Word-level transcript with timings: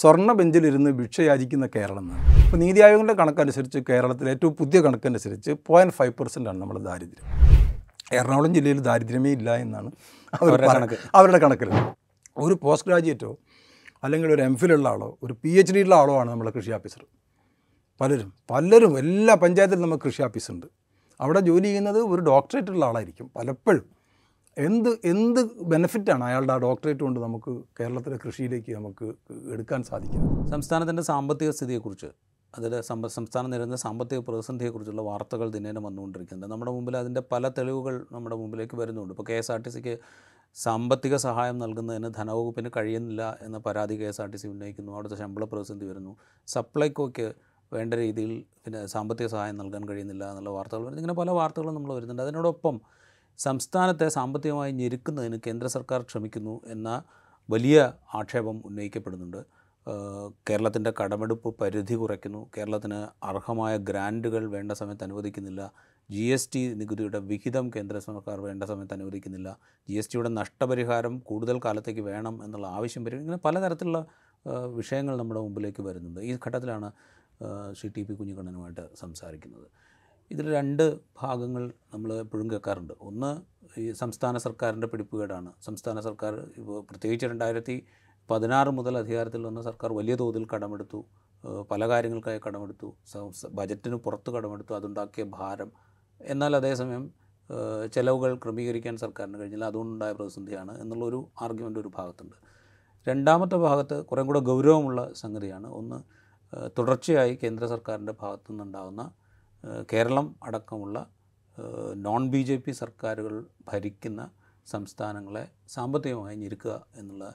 സ്വർണ 0.00 0.30
ബെഞ്ചിലിരുന്ന് 0.38 0.90
ഭിക്ഷയാചിക്കുന്ന 0.98 1.66
കേരളം 1.74 2.02
എന്നാണ്. 2.02 2.24
ഇപ്പോൾ 2.42 2.58
നീതി 2.62 2.80
ആയോഗിന്റെ 2.86 3.14
കണക്കനുസരിച്ച് 3.20 3.78
കേരളത്തിലെ 3.90 4.30
ഏറ്റവും 4.34 4.52
പുതിയ 4.58 4.80
കണക്കനുസരിച്ച് 4.86 5.52
പോയിന്റ് 5.68 5.94
ഫൈവ് 5.98 6.12
പെർസെന്റ് 6.18 6.48
ആണ് 6.50 6.58
നമ്മുടെ 6.62 6.80
ദാരിദ്ര്യം. 6.88 7.28
എറണാകുളം 8.18 8.52
ജില്ലയിൽ 8.56 8.80
ദാരിദ്ര്യമേ 8.88 9.30
ഇല്ല 9.38 9.48
എന്നാണ് 9.64 9.90
അവരുടെ 10.42 10.68
കണക്ക്. 10.76 10.98
അവരുടെ 11.20 11.40
കണക്കിൽ. 11.44 11.70
ഒരു 12.44 12.54
പോസ്റ്റ് 12.64 12.88
ഗ്രാജുവേറ്റോ 12.90 13.30
അല്ലെങ്കിൽ 14.04 14.30
ഒരു 14.36 14.42
എം 14.48 14.54
ഫിലുള്ള 14.62 14.88
ആളോ 14.94 15.08
ഒരു 15.22 15.34
പി 15.42 15.52
എച്ച് 15.60 15.74
ഡി 15.76 15.82
ഉള്ള 15.86 15.94
ആളോ 16.02 16.14
ആണ് 16.20 16.30
നമ്മുടെ 16.30 16.52
കൃഷി 16.56 16.72
ഓഫീസർ 16.78 17.02
പലരും 18.00 18.30
പലരും 18.50 18.98
എല്ലാ 18.98 19.34
പഞ്ചായത്തിലും 19.44 19.84
നമുക്ക് 19.86 20.04
കൃഷി 20.08 20.22
ഓഫീസുണ്ട് 20.28 20.66
അവിടെ 21.20 21.40
ജോലി 21.40 21.68
ചെയ്യുന്നത് 21.68 22.00
ഒരു 22.12 22.20
ഡോക്ടറേറ്റ് 22.30 22.70
ഉള്ള 22.70 22.84
ആളായിരിക്കും 22.90 23.26
പലപ്പോഴും. 23.36 23.84
എന്ത് 24.56 24.88
എന്ത് 25.04 25.40
ബെനിഫിറ്റാണ് 25.70 26.24
അയാളുടെ 26.24 26.52
ആ 26.52 26.58
ഡോക്ടറേറ്റ് 26.58 27.02
കൊണ്ട് 27.02 27.18
നമുക്ക് 27.20 27.52
കേരളത്തിലെ 27.78 28.16
കൃഷിയിലേക്ക് 28.22 28.70
നമുക്ക് 28.76 29.06
എടുക്കാൻ 29.54 29.80
സാധിക്കുന്നത്? 29.84 30.48
സംസ്ഥാനത്തിന്റെ 30.50 31.02
സാമ്പത്തിക 31.02 31.50
സ്ഥിതിയെക്കുറിച്ച് 31.50 32.08
അതിൽ 32.54 32.74
സംസ്ഥാനം 33.16 33.48
നേരിടുന്ന 33.50 33.76
സാമ്പത്തിക 33.76 34.18
പ്രതിസന്ധിയെക്കുറിച്ചുള്ള 34.18 35.02
വാർത്തകൾ 35.02 35.50
ദിനേന 35.56 35.78
വന്നുകൊണ്ടിരിക്കുന്നുണ്ട്. 35.78 36.52
നമ്മുടെ 36.52 36.72
മുമ്പിൽ 36.76 36.96
അതിന്റെ 36.96 37.22
പല 37.32 37.48
തെളിവുകൾ 37.48 38.06
നമ്മുടെ 38.12 38.36
മുമ്പിലേക്ക് 38.36 38.76
വരുന്നുണ്ട്. 38.76 39.12
ഇപ്പോൾ 39.14 39.22
കെ 39.22 39.36
എസ് 39.42 39.52
ആർ 39.52 39.60
ടി 39.66 39.70
സിക്ക് 39.70 39.94
സാമ്പത്തിക 40.56 41.14
സഹായം 41.26 41.58
നൽകുന്നതിന് 41.58 42.10
ധനവകുപ്പിന് 42.18 42.70
കഴിയുന്നില്ല 42.76 43.38
എന്ന 43.42 43.58
പരാതി 43.58 43.96
K 44.00 44.08
S 44.12 44.20
R 44.20 44.30
T 44.30 44.36
C 44.36 44.46
ഉന്നയിക്കുന്നു. 44.46 44.92
അവിടുത്തെ 44.92 45.16
ശമ്പള 45.16 45.44
പ്രതിസന്ധി 45.44 45.86
വരുന്നു. 45.86 46.16
സപ്ലൈകോയ്ക്ക് 46.48 47.26
വേണ്ട 47.72 47.94
രീതിയിൽ 47.94 48.32
പിന്നെ 48.64 48.86
സാമ്പത്തിക 48.86 49.26
സഹായം 49.26 49.56
നൽകാൻ 49.56 49.88
കഴിയുന്നില്ല 49.88 50.24
എന്നുള്ള 50.30 50.50
വാർത്തകൾ 50.50 50.82
വരുന്നു. 50.84 51.02
ഇങ്ങനെ 51.02 51.18
പല 51.22 51.30
വാർത്തകളും 51.30 51.74
നമ്മൾ 51.74 51.92
വരുന്നുണ്ട്. 51.94 52.22
അതിനോടൊപ്പം 52.22 52.76
സംസ്ഥാനത്തെ 53.38 54.08
സാമ്പത്തികമായി 54.08 54.72
ഞെരുക്കുന്നതിന് 54.72 55.38
കേന്ദ്ര 55.46 55.66
സർക്കാർ 55.66 56.02
ക്ഷമിക്കുന്നു 56.02 56.60
എന്ന 56.66 57.02
വലിയ 57.50 57.92
ആക്ഷേപം 58.14 58.62
ഉന്നയിക്കപ്പെടുന്നുണ്ട്. 58.64 59.40
കേരളത്തിന്റെ 60.50 60.92
കടമെടുപ്പ് 61.00 61.48
പരിധി 61.60 61.94
കുറയ്ക്കുന്നു. 61.94 62.50
കേരളത്തിന് 62.56 63.06
അർഹമായ 63.24 63.76
ഗ്രാൻഡുകൾ 63.76 64.50
വേണ്ട 64.50 64.72
സമയത്ത് 64.72 65.04
അനുവദിക്കുന്നില്ല. 65.04 65.72
ജി 66.10 66.24
എസ് 66.36 66.50
ടി 66.54 66.74
നികുതിയുടെ 66.74 67.18
വിഹിതം 67.18 67.70
കേന്ദ്ര 67.76 67.98
സർക്കാർ 67.98 68.40
വേണ്ട 68.40 68.62
സമയത്ത് 68.64 68.94
അനുവദിക്കുന്നില്ല. 68.94 69.58
ജി 69.88 69.94
എസ് 69.94 70.12
ടിയുടെ 70.12 70.28
നഷ്ടപരിഹാരം 70.28 71.18
കൂടുതൽ 71.18 71.60
കാലത്തേക്ക് 71.64 72.00
വേണം 72.00 72.44
എന്നുള്ള 72.44 72.66
ആവശ്യം 72.66 73.04
വരും. 73.04 73.18
ഇങ്ങനെ 73.18 73.38
പലതരത്തിലുള്ള 73.44 74.00
വിഷയങ്ങൾ 74.78 75.16
നമ്മുടെ 75.16 75.40
മുമ്പിലേക്ക് 75.40 75.82
വരുന്നുണ്ട്. 75.82 76.20
ഈ 76.20 76.38
ഘട്ടത്തിലാണ് 76.46 76.92
ശ്രീ 77.72 77.90
ടി 77.96 78.02
പി 78.02 78.12
കുഞ്ഞിക്കണ്ണനുമായിട്ട് 78.12 78.84
സംസാരിക്കുന്നത്. 78.96 79.66
ഇതിൽ 80.30 80.52
രണ്ട് 80.54 80.98
ഭാഗങ്ങൾ 81.22 81.72
നമ്മൾ 81.94 82.14
എപ്പോഴും 82.14 82.50
കേൾക്കാറുണ്ട്. 82.50 82.92
ഒന്ന് 83.00 83.30
ഈ 83.80 83.92
സംസ്ഥാന 83.92 84.38
സർക്കാരിന്റെ 84.38 84.86
പിടിപ്പുകേടാണ്. 84.86 85.52
സംസ്ഥാന 85.64 86.00
സർക്കാർ 86.00 86.34
ഇപ്പോൾ 86.56 86.82
പ്രത്യേകിച്ച് 86.90 87.26
രണ്ടായിരത്തി 87.26 87.86
പതിനാറ് 88.30 88.70
മുതൽ 88.70 88.98
അധികാരത്തിൽ 88.98 89.46
വന്ന 89.46 89.62
സർക്കാർ 89.62 89.92
വലിയ 89.92 90.14
തോതിൽ 90.14 90.46
കടമെടുത്തു. 90.54 91.04
പല 91.70 91.88
കാര്യങ്ങൾക്കായി 91.88 92.40
കടമെടുത്തു. 92.46 92.88
ബജറ്റിന് 93.52 93.96
പുറത്ത് 93.96 94.30
കടമെടുത്തു. 94.30 94.74
അതുണ്ടാക്കിയ 94.74 95.24
ഭാരം. 95.24 95.72
എന്നാൽ 96.20 96.56
അതേസമയം 96.56 97.10
ചെലവുകൾ 97.94 98.36
ക്രമീകരിക്കാൻ 98.36 98.96
സർക്കാരിന് 98.96 99.38
കഴിഞ്ഞില്ല. 99.38 99.64
അതുകൊണ്ടുണ്ടായ 99.64 100.12
പ്രതിസന്ധിയാണ് 100.12 100.80
എന്നുള്ളൊരു 100.80 101.28
ആർഗ്യുമെന്റ് 101.42 101.80
ഒരു 101.80 101.90
ഭാഗത്തുണ്ട്. 101.96 102.36
രണ്ടാമത്തെ 103.08 103.56
ഭാഗത്ത് 103.56 104.04
കുറേ 104.04 104.22
കൂടെ 104.22 104.40
ഗൗരവമുള്ള 104.40 105.12
സംഗതിയാണ്. 105.12 105.66
ഒന്ന് 105.66 105.98
തുടർച്ചയായി 106.78 107.38
കേന്ദ്ര 107.42 107.66
സർക്കാരിന്റെ 107.66 108.14
ഭാഗത്തു 108.20 108.50
നിന്നുണ്ടാകുന്ന 108.50 109.02
കേരളം 109.92 110.36
അടക്കമുള്ള 110.42 111.08
നോൺ 111.94 112.28
ബി 112.28 112.42
ജെ 112.42 112.56
പി 112.56 112.70
സർക്കാരുകൾ 112.70 113.46
ഭരിക്കുന്ന 113.68 114.30
സംസ്ഥാനങ്ങളെ 114.66 115.48
സാമ്പത്തികമായി 115.68 116.36
ഞെരുക്കുക 116.36 116.86
എന്നുള്ള 116.96 117.34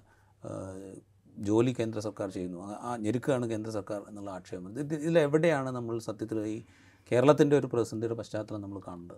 ജോലി 1.38 1.76
കേന്ദ്ര 1.80 2.00
സർക്കാർ 2.00 2.30
ചെയ്യുന്നു. 2.30 2.76
ആ- 2.76 2.98
ഞെരുക്കുകയാണ് 2.98 3.48
കേന്ദ്ര 3.48 3.72
സർക്കാർ 3.72 4.02
എന്നുള്ള 4.10 4.30
ആക്ഷേപം. 4.30 4.80
ഇത് 4.80 4.94
ഇതിൽ 4.94 5.20
എവിടെയാണ് 5.20 5.70
നമ്മൾ 5.70 6.00
സത്യത്തിൽ 6.00 6.40
ഈ 6.40 6.64
കേരളത്തിന്റെ 7.12 7.58
ഒരു 7.58 7.68
പ്രതിസന്ധിയുടെ 7.68 8.16
പശ്ചാത്തലം 8.16 8.62
നമ്മൾ 8.62 8.82
കാണുന്നത് 8.88 9.18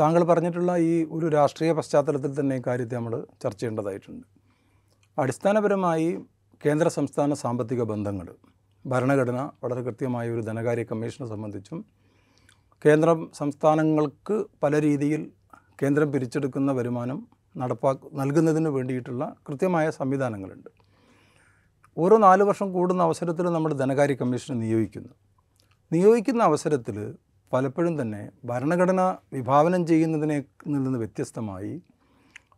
താങ്കൾ 0.00 0.24
പറഞ്ഞിട്ടുള്ള 0.24 0.76
ഈ 0.76 1.06
ഒരു 1.10 1.28
രാഷ്ട്രീയ 1.28 1.72
പശ്ചാത്തലത്തിൽ 1.72 2.40
തന്നെ 2.40 2.56
ഈ 2.56 2.62
കാര്യത്തെ 2.66 2.96
നമ്മൾ 2.96 3.26
ചർച്ച 3.42 3.60
ചെയ്യേണ്ടതായിട്ടുണ്ട്. 3.60 4.26
അടിസ്ഥാനപരമായി 5.18 6.18
കേന്ദ്ര 6.66 6.88
സംസ്ഥാന 6.88 7.34
സാമ്പത്തിക 7.34 7.82
ബന്ധങ്ങൾ 7.82 8.34
ഭരണഘടന 8.86 9.50
വളരെ 9.64 9.82
കൃത്യമായ 9.82 10.30
ഒരു 10.30 10.40
ധനകാര്യ 10.40 10.82
കമ്മീഷനെ 10.82 11.28
സംബന്ധിച്ചും 11.28 11.99
കേന്ദ്രം 12.82 13.18
സംസ്ഥാനങ്ങൾക്ക് 13.34 14.36
പല 14.62 14.80
രീതിയിൽ 14.80 15.22
കേന്ദ്രം 15.82 16.12
പിരിച്ചെടുക്കുന്ന 16.12 16.72
വരുമാനം 16.72 17.18
നടപ്പാ 17.56 17.90
നൽകുന്നതിന് 18.12 18.68
വേണ്ടിയിട്ടുള്ള 18.68 19.24
കൃത്യമായ 19.48 19.90
സംവിധാനങ്ങളുണ്ട്. 19.90 20.70
ഓരോ 21.96 22.16
നാല് 22.16 22.42
വർഷം 22.42 22.72
കൂടുന്ന 22.72 23.02
അവസരത്തിൽ 23.02 23.46
നമ്മൾ 23.46 23.72
ധനകാര്യ 23.72 24.14
കമ്മീഷനെ 24.14 24.56
നിയോഗിക്കുന്നു. 24.56 25.12
നിയോഗിക്കുന്ന 25.92 26.42
അവസരത്തിൽ 26.42 26.96
പലപ്പോഴും 27.52 27.94
തന്നെ 28.00 28.22
ഭരണഘടന 28.44 29.00
വിഭാവനം 29.32 29.86
ചെയ്യുന്നതിനെ 29.86 30.38
നിന്ന് 30.66 30.98
വ്യത്യസ്തമായി 30.98 31.74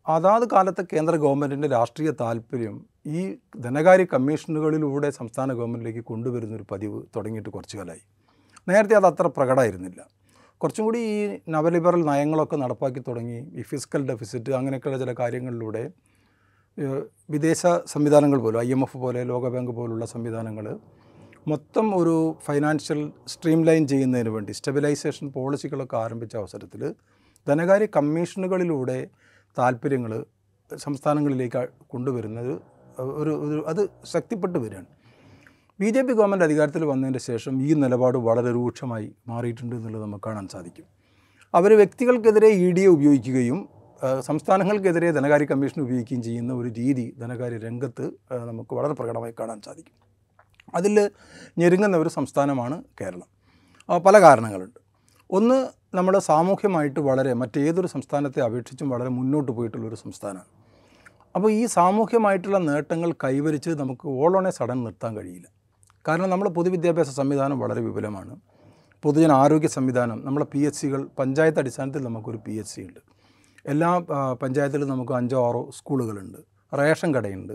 അതാത് 0.08 0.46
കാലത്തെ 0.52 0.82
കേന്ദ്ര 0.92 1.16
ഗവൺമെന്റിന്റെ 1.16 1.68
രാഷ്ട്രീയ 1.68 2.10
താല്പര്യം 2.20 2.76
ഈ 3.06 3.20
ധനകാര്യ 3.58 4.04
കമ്മീഷനുകളിലൂടെ 4.04 5.10
സംസ്ഥാന 5.10 5.52
ഗവൺമെന്റിലേക്ക് 5.52 6.04
കൊണ്ടുവരുന്നൊരു 6.04 6.66
പതിവ് 6.70 7.00
തുടങ്ങിയിട്ട് 7.16 7.50
കുറച്ചു 7.50 7.76
കാലമായി 7.76 8.04
നേരത്തെ 8.68 8.94
അത് 9.00 9.06
അത്ര 9.10 9.26
പ്രകടമായിരുന്നില്ല. 9.36 10.00
കുറച്ചും 10.60 10.84
കൂടി 10.86 11.00
ഈ 11.12 11.18
നവലിബറൽ 11.54 12.02
നയങ്ങളൊക്കെ 12.10 12.56
നടപ്പാക്കി 12.62 13.00
തുടങ്ങി 13.08 13.38
ഈ 13.60 13.62
ഫിസിക്കൽ 13.70 14.02
ഡെഫിസിറ്റ് 14.10 14.50
അങ്ങനെയൊക്കെയുള്ള 14.58 14.98
ചില 15.04 15.12
കാര്യങ്ങളിലൂടെ 15.20 15.82
വിദേശ 17.34 17.62
സംവിധാനങ്ങൾ 17.94 18.38
പോലും 18.44 18.58
ഐ 18.66 18.68
എം 18.76 18.82
എഫ് 18.86 18.98
പോലെ 19.04 19.22
ലോകബാങ്ക് 19.30 19.72
പോലുള്ള 19.78 20.04
സംവിധാനങ്ങൾ 20.12 20.66
മൊത്തം 21.52 21.86
ഒരു 22.00 22.14
ഫൈനാൻഷ്യൽ 22.46 23.00
സ്ട്രീം 23.32 23.60
ലൈൻ 23.68 23.84
ചെയ്യുന്നതിന് 23.92 24.30
വേണ്ടി 24.36 24.52
സ്റ്റെബിലൈസേഷൻ 24.58 25.26
പോളിസികളൊക്കെ 25.36 25.96
ആരംഭിച്ച 26.04 26.34
അവസരത്തിൽ 26.42 26.82
ധനകാര്യ 27.46 27.88
കമ്മീഷനുകളിലൂടെ 27.96 28.98
താല്പര്യങ്ങൾ 29.56 30.12
സംസ്ഥാനങ്ങളിലേക്ക് 30.70 31.62
കൊണ്ടുവരുന്നത് 31.92 32.52
ഒരു 33.20 33.32
ഒരു 33.44 33.58
അത് 33.70 33.82
ശക്തിപ്പെട്ട് 34.14 34.58
വരികയാണ്. 34.64 34.88
ബി 35.82 35.88
ജെ 35.94 36.02
പി 36.06 36.12
ഗവൺമെന്റ് 36.18 36.44
അധികാരത്തിൽ 36.46 36.82
വന്നതിന് 36.90 37.20
ശേഷം 37.26 37.54
ഈ 37.66 37.68
നിലപാട് 37.82 38.16
വളരെ 38.26 38.50
രൂക്ഷമായി 38.56 39.06
മാറിയിട്ടുണ്ട് 39.30 39.74
എന്നുള്ളത് 39.76 40.02
നമുക്ക് 40.04 40.24
കാണാൻ 40.26 40.46
സാധിക്കും. 40.54 40.86
അവർ 41.54 41.70
വ്യക്തികൾക്കെതിരെ 41.80 42.50
ഇ 42.64 42.66
ഡിയെ 42.76 42.88
ഉപയോഗിക്കുകയും 42.96 43.58
സംസ്ഥാനങ്ങൾക്കെതിരെ 44.28 45.08
ധനകാര്യ 45.16 45.46
കമ്മീഷൻ 45.52 45.78
ഉപയോഗിക്കുകയും 45.84 46.22
ചെയ്യുന്ന 46.26 46.52
ഒരു 46.60 46.68
രീതി 46.78 47.04
ധനകാര്യ 47.22 47.58
രംഗത്ത് 47.66 48.04
നമുക്ക് 48.48 48.72
വളരെ 48.78 48.94
പ്രകടമായി 48.98 49.34
കാണാൻ 49.40 49.58
സാധിക്കും. 49.66 49.96
അതിൽ 50.78 50.94
ഞെരുങ്ങുന്ന 51.60 51.96
ഒരു 52.02 52.10
സംസ്ഥാനമാണ് 52.18 52.76
കേരളം. 53.00 53.28
പല 54.06 54.14
കാരണങ്ങളുണ്ട്. 54.26 54.78
ഒന്ന് 55.30 55.58
നമ്മൾ 55.98 56.14
സാമൂഹ്യമായിട്ട് 56.30 57.00
വളരെ 57.08 57.32
മറ്റേതൊരു 57.42 57.88
സംസ്ഥാനത്തെ 57.94 58.40
അപേക്ഷിച്ചും 58.48 58.90
വളരെ 58.94 59.12
മുന്നോട്ട് 59.18 59.50
പോയിട്ടുള്ള 59.56 59.86
ഒരു 59.92 59.98
സംസ്ഥാനമാണ്. 60.04 60.50
അപ്പോൾ 61.36 61.50
ഈ 61.60 61.64
സാമൂഹ്യമായിട്ടുള്ള 61.78 62.58
നേട്ടങ്ങൾ 62.70 63.10
കൈവരിച്ച് 63.24 63.70
നമുക്ക് 63.82 64.06
ഓളോണെ 64.22 64.52
സഡൻ 64.60 64.78
നിർത്താൻ 64.86 65.12
കഴിയില്ല. 65.18 65.48
കാരണം 66.08 66.28
നമ്മുടെ 66.30 66.50
പൊതുവിദ്യാഭ്യാസ 66.50 67.10
സംവിധാനം 67.20 67.56
വളരെ 67.62 67.80
വിപുലമാണ്. 67.86 68.34
പൊതുജന 69.04 69.32
ആരോഗ്യ 69.42 69.68
സംവിധാനം 69.76 70.18
നമ്മളെ 70.26 70.46
പി 70.52 70.60
എച്ച് 70.68 70.80
സികൾ 70.80 71.00
പഞ്ചായത്ത് 71.18 71.60
അടിസ്ഥാനത്തിൽ 71.62 72.02
നമുക്കൊരു 72.06 72.38
പി 72.46 72.54
എച്ച് 72.60 72.72
സി 72.74 72.80
ഉണ്ട്. 72.86 73.00
എല്ലാ 73.72 73.90
പഞ്ചായത്തിലും 74.42 74.88
നമുക്ക് 74.92 75.12
അഞ്ചോ 75.18 75.38
ആറോ 75.48 75.62
സ്കൂളുകളുണ്ട്. 75.78 76.38
റേഷൻ 76.80 77.10
കടയുണ്ട്. 77.14 77.54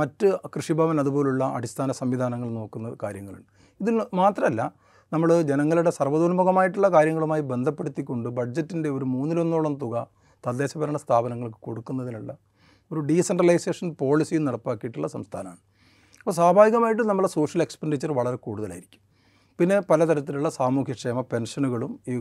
മറ്റ് 0.00 0.28
കൃഷിഭവൻ 0.54 0.96
അതുപോലുള്ള 1.00 1.44
അടിസ്ഥാന 1.56 1.92
സംവിധാനങ്ങൾ 1.92 2.48
നോക്കുന്ന 2.58 2.88
കാര്യങ്ങളുണ്ട്. 3.02 3.50
ഇതിൽ 3.82 3.94
മാത്രമല്ല 4.20 4.62
നമ്മൾ 5.12 5.28
ജനങ്ങളുടെ 5.50 5.90
സർവതോന്മുഖമായിട്ടുള്ള 5.90 6.88
കാര്യങ്ങളുമായി 6.88 7.42
ബന്ധപ്പെടുത്തിക്കൊണ്ട് 7.52 8.28
ബഡ്ജറ്റിന്റെ 8.38 8.88
ഒരു 8.96 9.06
മൂന്നിലൊന്നോളം 9.14 9.74
തുക 9.82 10.06
തദ്ദേശഭരണ 10.46 10.96
സ്ഥാപനങ്ങൾക്ക് 10.96 11.60
കൊടുക്കുന്നതിനുള്ള 11.66 12.32
ഒരു 12.90 13.00
ഡീസെൻട്രലൈസേഷൻ 13.08 13.88
പോളിസിയും 14.00 14.44
നടപ്പാക്കിയിട്ടുള്ള 14.44 15.08
സംസ്ഥാനമാണ്. 15.08 15.60
അപ്പോൾ 16.22 16.34
സ്വാഭാവികമായിട്ടും 16.38 17.06
നമ്മളെ 17.10 17.28
സോഷ്യൽ 17.28 17.60
എക്സ്പെൻഡിച്ചർ 17.64 18.10
വളരെ 18.18 18.36
കൂടുതലായിരിക്കും. 18.36 19.00
പിന്നെ 19.58 19.76
പലതരത്തിലുള്ള 19.90 20.48
സാമൂഹ്യക്ഷേമ 20.58 21.20
പെൻഷനുകളും 21.32 21.92
ഈ 22.10 22.14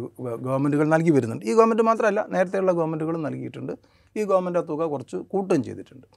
ഗവൺമെന്റുകൾ 0.46 0.88
നൽകി 0.94 1.12
വരുന്നുണ്ട്. 1.16 1.44
ഈ 1.50 1.54
ഗവൺമെന്റ് 1.58 1.84
മാത്രമല്ല 1.90 2.22
നേരത്തെയുള്ള 2.34 2.72
ഗവൺമെന്റുകളും 2.80 3.22
നൽകിയിട്ടുണ്ട്. 3.28 3.74
ഈ 4.16 4.24
ഗവൺമെന്റ് 4.32 4.60
ആ 4.62 4.64
തുക 4.72 4.88
കുറച്ച് 4.94 5.18
കൂട്ടുകയും 5.32 5.64
ചെയ്തിട്ടുണ്ട്. 5.68 6.08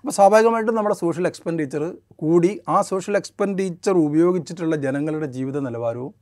അപ്പോൾ 0.00 0.12
സ്വാഭാവികമായിട്ടും 0.18 0.74
നമ്മുടെ 0.78 0.96
സോഷ്യൽ 1.02 1.26
എക്സ്പെൻഡിച്ചർ 1.30 1.82
കൂടി 2.22 2.60
ആ 2.74 2.76
സോഷ്യൽ 2.90 3.16
എക്സ്പെൻഡിച്ചർ 3.20 3.94
ഉപയോഗിച്ചിട്ടുള്ള 4.06 4.76
ജനങ്ങളുടെ 4.86 5.26
ജീവിത 5.38 5.58
നിലവാരവും 5.66 6.12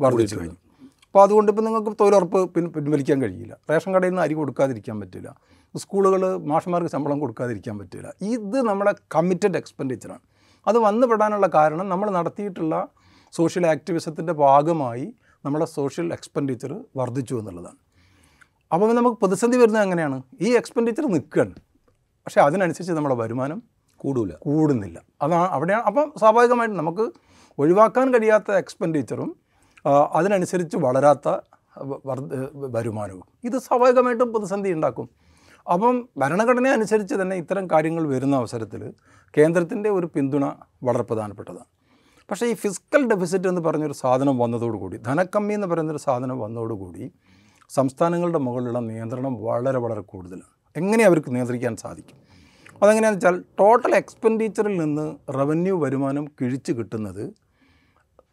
വർദ്ധിച്ചു 0.00 0.36
കഴിഞ്ഞു. 0.36 0.58
അപ്പോൾ 1.08 1.22
അതുകൊണ്ട് 1.26 1.50
ഇപ്പോൾ 1.52 1.64
നിങ്ങൾക്ക് 1.64 1.92
തൊഴിലുറപ്പ് 2.00 2.40
പിൻ 2.54 2.64
പിൻവലിക്കാൻ 2.74 3.18
കഴിയില്ല. 3.22 3.54
റേഷൻ 3.70 3.90
കടയിൽ 3.94 4.12
നിന്ന് 4.12 4.22
അരി 4.22 4.34
കൊടുക്കാതിരിക്കാൻ 4.34 4.96
പറ്റില്ല. 5.00 5.28
സ്കൂളുകൾ 5.82 6.22
മാഷന്മാർക്ക് 6.52 6.90
ശമ്പളം 6.94 7.18
കൊടുക്കാതിരിക്കാൻ 7.24 7.78
പറ്റില്ല. 7.78 8.08
ഇത് 8.34 8.58
നമ്മുടെ 8.70 8.92
കമ്മിറ്റഡ് 9.14 9.56
എക്സ്പെൻഡിച്ചറാണ്. 9.56 10.24
അത് 10.66 10.78
വന്നുപെടാനുള്ള 10.78 11.46
കാരണം 11.54 11.88
നമ്മൾ 11.88 12.10
നടത്തിയിട്ടുള്ള 12.10 12.88
സോഷ്യൽ 13.32 13.66
ആക്ടിവിസത്തിന്റെ 13.66 14.32
ഭാഗമായി 14.32 15.06
നമ്മുടെ 15.44 15.64
സോഷ്യൽ 15.64 16.12
എക്സ്പെൻഡിച്ചർ 16.12 16.72
വർദ്ധിച്ചു 16.96 17.34
എന്നുള്ളതാണ്. 17.34 17.78
അപ്പോൾ 18.72 18.92
നമുക്ക് 18.94 19.16
പ്രതിസന്ധി 19.16 19.58
വരുന്നത് 19.58 19.82
എങ്ങനെയാണ്? 19.82 20.22
ഈ 20.40 20.56
എക്സ്പെൻഡിച്ചർ 20.56 21.04
നിൽക്കുകയാണ്. 21.06 21.54
പക്ഷേ 22.26 22.40
അതിനനുസരിച്ച് 22.40 22.92
നമ്മുടെ 22.92 23.14
വരുമാനം 23.14 23.62
കൂടൂല. 23.96 24.32
കൂടുന്നില്ല. 24.46 25.02
അതാണ് 25.22 25.48
അവിടെയാണ് 25.56 25.84
അപ്പം 25.84 26.12
സ്വാഭാവികമായിട്ടും 26.18 26.78
നമുക്ക് 26.78 27.04
ഒഴിവാക്കാൻ 27.58 28.14
കഴിയാത്ത 28.14 28.50
എക്സ്പെൻഡിച്ചറും 28.62 29.36
അതിനനുസരിച്ച് 30.12 30.76
വളരാത്ത 30.76 31.28
വരുമാനവും. 32.76 33.24
ഇത് 33.44 33.56
സ്വാഭാവികമായിട്ടും 33.58 34.32
പ്രതിസന്ധി 34.32 34.72
ഉണ്ടാക്കും. 34.72 35.06
അപ്പം 35.72 36.08
ഭരണഘടന 36.18 36.66
അനുസരിച്ച് 36.68 37.14
തന്നെ 37.14 37.36
ഇത്തരം 37.36 37.70
കാര്യങ്ങൾ 37.72 38.06
വരുന്ന 38.06 38.36
അവസരത്തിൽ 38.36 38.92
കേന്ദ്രത്തിന്റെ 39.38 39.90
ഒരു 39.90 40.06
പിന്തുണ 40.06 40.44
വളരെ 40.82 41.02
പ്രധാനപ്പെട്ടതാണ്. 41.02 41.66
പക്ഷേ 42.30 42.46
ഈ 42.46 42.54
ഫിസിക്കൽ 42.54 43.10
ഡെഫിസിറ്റ് 43.10 43.48
എന്ന് 43.48 43.60
പറഞ്ഞൊരു 43.60 43.92
സാധനം 43.92 44.38
വന്നതോടുകൂടി 44.38 44.96
ധനക്കമ്മി 44.96 45.54
എന്ന് 45.54 45.66
പറയുന്നൊരു 45.66 45.98
സാധനം 45.98 46.38
വന്നതോടുകൂടി 46.38 47.12
സംസ്ഥാനങ്ങളുടെ 47.68 48.38
മുകളിലുള്ള 48.38 48.78
നിയന്ത്രണം 48.78 49.42
വളരെ 49.42 49.78
വളരെ 49.78 50.00
കൂടുതലാണ്. 50.00 50.52
എങ്ങനെ 50.76 51.04
അവർക്ക് 51.04 51.34
നിയന്ത്രിക്കാൻ 51.34 51.76
സാധിക്കും? 51.76 52.18
അതെങ്ങനെയാണെന്ന് 52.82 53.26
വെച്ചാൽ 53.26 53.44
ടോട്ടൽ 53.60 53.94
എക്സ്പെൻഡിച്ചറിൽ 53.94 54.76
നിന്ന് 54.80 55.16
റവന്യൂ 55.30 55.80
വരുമാനം 55.84 56.24
കിഴിച്ച് 56.40 56.72
കിട്ടുന്നത് 56.72 57.34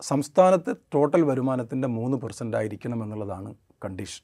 സംസ്ഥാനത്തെ 0.01 0.73
ടോട്ടൽ 0.93 1.21
വരുമാനത്തിന്റെ 1.21 1.87
മൂന്ന് 1.87 2.17
പെർസെന്റ് 2.17 2.57
ആയിരിക്കണം 2.57 3.03
എന്നുള്ളതാണ് 3.03 3.55
കണ്ടീഷൻ 3.85 4.23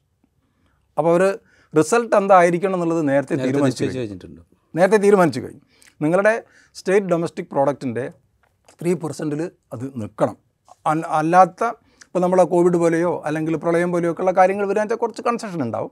അപ്പോൾ 0.97 1.09
അവർ 1.09 1.39
റിസൾട്ട് 1.77 2.15
എന്തായിരിക്കണം 2.15 2.75
എന്നുള്ളത് 2.75 3.01
നേരത്തെ 3.09 3.35
തീരുമാനിച്ചു 3.35 3.85
കഴിഞ്ഞിട്ടുണ്ട് 3.85 4.41
നേരത്തെ 4.77 4.97
തീരുമാനിച്ചു 4.97 5.39
കഴിഞ്ഞു. 5.39 5.61
നിങ്ങളുടെ 6.01 6.43
സ്റ്റേറ്റ് 6.75 7.07
ഡൊമസ്റ്റിക് 7.07 7.47
പ്രോഡക്റ്റിന്റെ 7.51 8.11
ത്രീ 8.81 8.93
പെർസെന്റിൽ 8.93 9.41
അത് 9.73 9.85
നിൽക്കണം. 10.01 10.37
അല്ലാത്ത 11.19 11.63
ഇപ്പോൾ 12.05 12.19
നമ്മളെ 12.19 12.43
കോവിഡ് 12.43 12.77
പോലെയോ 12.77 13.23
അല്ലെങ്കിൽ 13.25 13.55
പ്രളയം 13.55 13.91
പോലെയോ 13.91 14.11
ഒക്കെയുള്ള 14.11 14.31
കാര്യങ്ങൾ 14.31 14.65
വരാൻ 14.67 14.85
വെച്ചാൽ 14.85 14.97
കുറച്ച് 14.97 15.21
കൺസെഷൻ 15.21 15.61
ഉണ്ടാവും. 15.63 15.91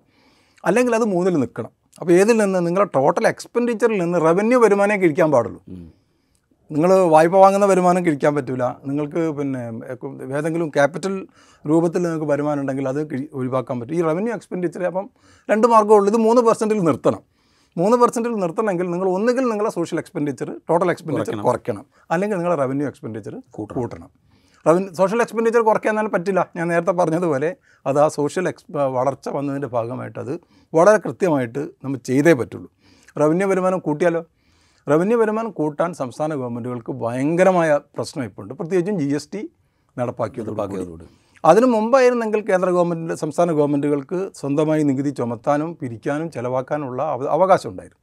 അല്ലെങ്കിൽ 0.66 0.96
അത് 0.96 1.06
മൂന്നിൽ 1.06 1.36
നിൽക്കണം. 1.44 1.72
അപ്പോൾ 2.00 2.14
ഏതിൽ 2.14 2.38
നിന്ന്? 2.38 2.60
നിങ്ങളുടെ 2.68 2.90
ടോട്ടൽ 2.96 3.28
എക്സ്പെൻഡിച്ചറിൽ 3.28 3.98
നിന്ന് 4.02 4.18
റവന്യൂ 4.22 4.58
വരുമാനമേ 4.64 4.98
കിഴിക്കാൻ 4.98 5.32
പാടുള്ളൂ. 5.32 5.62
നിങ്ങൾ 6.72 6.92
വായ്പ 6.94 7.36
വാങ്ങുന്ന 7.36 7.66
വരുമാനം 7.66 8.06
കിഴിക്കാൻ 8.06 8.36
പറ്റില്ല 8.36 8.80
നിങ്ങൾക്ക് 8.86 9.38
പിന്നെ 9.38 9.62
ഏതെങ്കിലും 10.38 10.70
ക്യാപിറ്റൽ 10.70 11.28
രൂപത്തിൽ 11.70 12.02
നിങ്ങൾക്ക് 12.02 12.26
വരുമാനം 12.26 12.62
ഉണ്ടെങ്കിൽ 12.62 12.90
അത് 12.90 13.00
ഒഴിവാക്കാൻ 13.34 13.80
പറ്റും. 13.80 13.96
ഈ 13.96 14.02
റവന്യൂ 14.02 14.34
എക്സ്പെൻഡിച്ചർ 14.34 14.84
അപ്പം 14.84 15.10
രണ്ട് 15.50 15.68
മാർഗമുള്ളൂ 15.68 16.08
ഇത് 16.12 16.18
മൂന്ന് 16.18 16.42
പെർസെന്റിൽ 16.42 16.80
നിർത്തണം. 16.80 17.22
മൂന്ന് 17.78 17.98
പെർസെന്റിൽ 17.98 18.32
നിർത്തണമെങ്കിൽ 18.32 18.92
നിങ്ങൾ 18.92 19.10
ഒന്നുകിൽ 19.10 19.44
നിങ്ങളെ 19.50 19.70
സോഷ്യൽ 19.70 20.00
എക്സ്പെൻഡിച്ചർ 20.00 20.50
ടോട്ടൽ 20.70 20.92
എക്സ്പെൻഡിച്ചർ 20.92 21.36
കുറയ്ക്കണം. 21.42 21.86
അല്ലെങ്കിൽ 22.12 22.38
നിങ്ങളെ 22.38 22.56
റവന്യൂ 22.56 22.88
എക്സ്പെൻഡിച്ചർ 22.88 23.36
കൂട്ടണം. 23.52 24.10
റവന്യൂ 24.68 24.94
സോഷ്യൽ 24.94 25.22
എക്സ്പെൻഡിച്ചർ 25.22 25.62
കുറയ്ക്കാൻ 25.62 25.92
എന്നാൽ 25.92 26.08
പറ്റില്ല. 26.08 26.50
ഞാൻ 26.56 26.68
നേരത്തെ 26.68 26.92
പറഞ്ഞതുപോലെ 26.92 27.56
അത് 27.88 28.00
ആ 28.00 28.08
സോഷ്യൽ 28.08 28.48
എക്സ് 28.48 28.66
വളർച്ച 28.72 29.30
വന്നതിന്റെ 29.30 29.68
ഭാഗമായിട്ട് 29.68 30.20
അത് 30.20 30.40
വളരെ 30.74 30.98
കൃത്യമായിട്ട് 30.98 31.60
നമ്മൾ 31.84 31.98
ചെയ്തേ 31.98 32.34
പറ്റുള്ളൂ. 32.34 32.70
റവന്യൂ 33.22 33.48
വരുമാനം 33.48 33.80
കൂട്ടിയാലോ? 33.80 34.26
റവന്യൂ 34.88 35.20
വരുമാനം 35.20 35.52
കൂട്ടാൻ 35.52 35.94
സംസ്ഥാന 35.94 36.36
ഗവൺമെന്റുകൾക്ക് 36.36 36.92
ഭയങ്കരമായ 36.92 37.80
പ്രശ്നം 37.96 38.24
ഇപ്പോൾ 38.24 38.42
ഉണ്ട് 38.42 38.54
പ്രത്യേകിച്ചും 38.54 39.00
ജി 39.00 39.16
എസ് 39.16 39.30
ടി 39.34 39.50
നടപ്പാക്കിയത് 39.98 40.50
ബാക്കിയതോട് 40.50 41.04
അതിനു 41.46 41.66
മുമ്പായിരുന്നെങ്കിൽ 41.66 42.42
കേന്ദ്ര 42.42 42.70
ഗവൺമെന്റ് 42.70 43.14
സംസ്ഥാന 43.14 43.52
ഗവൺമെന്റുകൾക്ക് 43.52 44.32
സ്വന്തമായി 44.36 44.84
നികുതി 44.84 45.10
ചുമത്താനും 45.10 45.78
പിരിക്കാനും 45.82 46.32
ചിലവാക്കാനുള്ള 46.32 47.02
അവ- 47.04 47.28
അവകാശം 47.28 47.70
ഉണ്ടായിരുന്നു. 47.70 48.02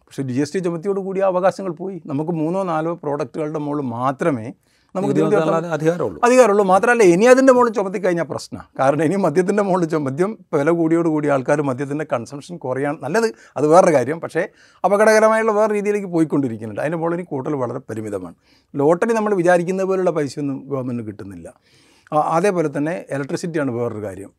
പക്ഷേ 0.00 0.22
ജി 0.22 0.40
എസ് 0.40 0.54
ടി 0.54 0.58
ചുമത്തിയോടുകൂടി 0.58 1.20
ആ 1.20 1.26
അവകാശങ്ങൾ 1.26 1.72
പോയി. 1.72 2.02
നമുക്ക് 2.06 2.30
മൂന്നോ 2.30 2.62
നാലോ 2.62 2.94
പ്രോഡക്റ്റുകളുടെ 2.94 3.58
മുകളിൽ 3.58 3.82
മാത്രമേ 3.82 4.54
നമുക്ക് 4.96 5.12
അധികാരമുള്ളൂ. 5.76 6.18
അധികാരമുള്ളൂ. 6.26 6.64
മാത്രമല്ല 6.64 7.02
ഇനി 7.12 7.24
അതിന്റെ 7.24 7.52
മുകളിൽ 7.52 7.72
ചുമത്തി 7.72 7.98
കഴിഞ്ഞാൽ 7.98 8.26
പ്രശ്നമാണ്. 8.32 8.66
കാരണം 8.80 9.02
ഇനി 9.08 9.16
മദ്യത്തിന്റെ 9.16 9.62
മുകളിൽ 9.68 9.96
മദ്യം 10.08 10.30
വില 10.54 10.70
കൂടിയോടുകൂടി 10.80 11.28
ആൾക്കാർ 11.28 11.60
മദ്യത്തിന്റെ 11.70 12.06
കൺസംഷൻ 12.12 12.56
കുറയാൻ 12.64 12.94
നല്ലത് 13.04 13.28
അത് 13.56 13.66
വേറൊരു 13.72 13.94
കാര്യം. 13.94 14.20
പക്ഷേ 14.20 14.42
അപകടകരമായുള്ള 14.84 15.52
വേറെ 15.52 15.74
രീതിയിലേക്ക് 15.74 16.06
പോയിക്കൊണ്ടിരിക്കുന്നുണ്ട്. 16.06 16.82
അതിന്റെ 16.84 16.98
മുകളിൽ 16.98 17.16
ഇനി 17.18 17.26
കൂട്ടൽ 17.32 17.56
വളരെ 17.62 17.78
പരിമിതമാണ്. 17.90 18.36
ലോട്ടറി 18.74 19.12
നമ്മൾ 19.12 19.34
വിചാരിക്കുന്ന 19.34 19.84
പോലുള്ള 19.84 20.10
പൈസയൊന്നും 20.10 20.60
ഗവൺമെന്റ് 20.68 21.02
കിട്ടുന്നില്ല. 21.02 21.48
അതേപോലെ 22.36 22.68
തന്നെ 22.76 22.94
ഇലക്ട്രിസിറ്റിയാണ് 23.10 23.70
വേറൊരു 23.70 24.02
കാര്യം. 24.06 24.30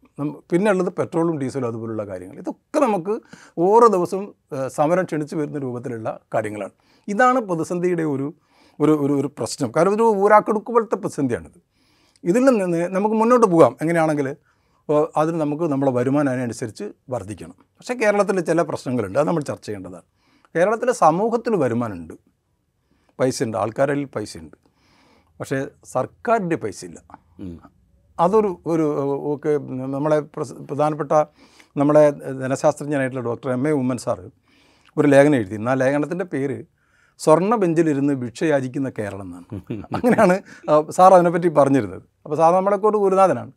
പിന്നെ 0.51 0.71
ഉള്ളത് 0.71 0.93
പെട്രോളും 0.99 1.39
ഡീസലും 1.39 1.67
അതുപോലുള്ള 1.67 2.03
കാര്യങ്ങൾ. 2.07 2.37
ഇതൊക്കെ 2.37 2.79
നമുക്ക് 2.85 3.13
ഓരോ 3.57 3.87
ദിവസവും 3.87 4.25
സമരം 4.67 5.03
ക്ഷണിച്ച് 5.03 5.35
വരുന്ന 5.35 5.59
രൂപത്തിലുള്ള 5.59 6.19
കാര്യങ്ങളാണ്. 6.33 6.75
ഇതാണ് 7.07 7.39
പ്രതിസന്ധിയുടെ 7.39 8.03
ഒരു 8.03 8.27
ഒരു 8.79 8.93
ഒരു 9.05 9.13
ഒരു 9.13 9.29
പ്രശ്നം. 9.37 9.71
കാരണം 9.75 9.93
ഒരു 9.93 10.03
ഊരാക്കെടുക്ക് 10.23 10.71
പോലത്തെ 10.75 10.95
പ്രതിസന്ധിയാണിത്. 10.95 11.59
ഇതിൽ 12.23 12.43
നിന്ന് 12.45 12.81
നമുക്ക് 12.95 13.15
മുന്നോട്ട് 13.15 13.47
പോകാം. 13.47 13.77
എങ്ങനെയാണെങ്കിൽ 13.81 14.27
അതിന് 15.17 15.41
നമുക്ക് 15.41 15.63
നമ്മുടെ 15.63 15.91
വരുമാനം 15.91 16.29
അതിനനുസരിച്ച് 16.29 16.85
വർദ്ധിക്കണം. 17.09 17.55
പക്ഷേ 17.77 17.93
കേരളത്തിൽ 17.93 18.39
ചില 18.39 18.61
പ്രശ്നങ്ങളുണ്ട്. 18.61 19.19
അത് 19.19 19.27
നമ്മൾ 19.27 19.43
ചർച്ച 19.43 19.65
ചെയ്യേണ്ടതാണ്. 19.65 20.07
കേരളത്തിലെ 20.55 20.93
സമൂഹത്തിൽ 20.93 21.55
വരുമാനമുണ്ട്. 21.55 22.13
പൈസ 23.19 23.43
ഉണ്ട് 23.43 23.57
ആൾക്കാരിൽ 23.57 24.05
പൈസയുണ്ട്. 24.05 24.57
പക്ഷേ 25.39 25.67
സർക്കാരിന്റെ 25.85 26.55
പൈസ 26.55 26.85
ഇല്ല 26.85 26.99
അതൊരു 28.19 28.51
ഒരു 28.65 28.85
ഒക്കെ 29.33 29.53
നമ്മളെ 29.95 30.19
പ്രധാനപ്പെട്ട 30.69 31.11
നമ്മുടെ 31.77 32.03
ധനശാസ്ത്രജ്ഞനായിട്ടുള്ള 32.41 33.23
doctor 33.25 33.49
M 33.51 33.67
A 33.67 33.71
Oommen 33.71 33.97
sir 33.97 34.25
ഒരു 34.97 35.07
ലേഖനം 35.07 35.35
എഴുതി. 35.35 35.57
ആ 35.69 35.73
ലേഖനത്തിന്റെ 35.73 36.25
പേര് 36.25 36.57
സ്വർണ 37.19 37.55
ബെഞ്ചിലിരുന്ന് 37.55 38.13
ഭിക്ഷയാചിക്കുന്ന 38.13 38.91
കേരളം 38.99 39.21
എന്നാണ്. 39.21 39.45
അങ്ങനെയാണ് 39.95 40.41
സാർ 40.91 41.13
അതിനെപ്പറ്റി 41.13 41.47
പറഞ്ഞിരുന്നത്. 41.47 42.01
അപ്പോൾ 42.25 42.35
സാർ 42.35 42.53
നമ്മളെ 42.53 42.77
കൊണ്ട് 42.77 42.97
ഗുരുനാഥനാണ്. 42.97 43.51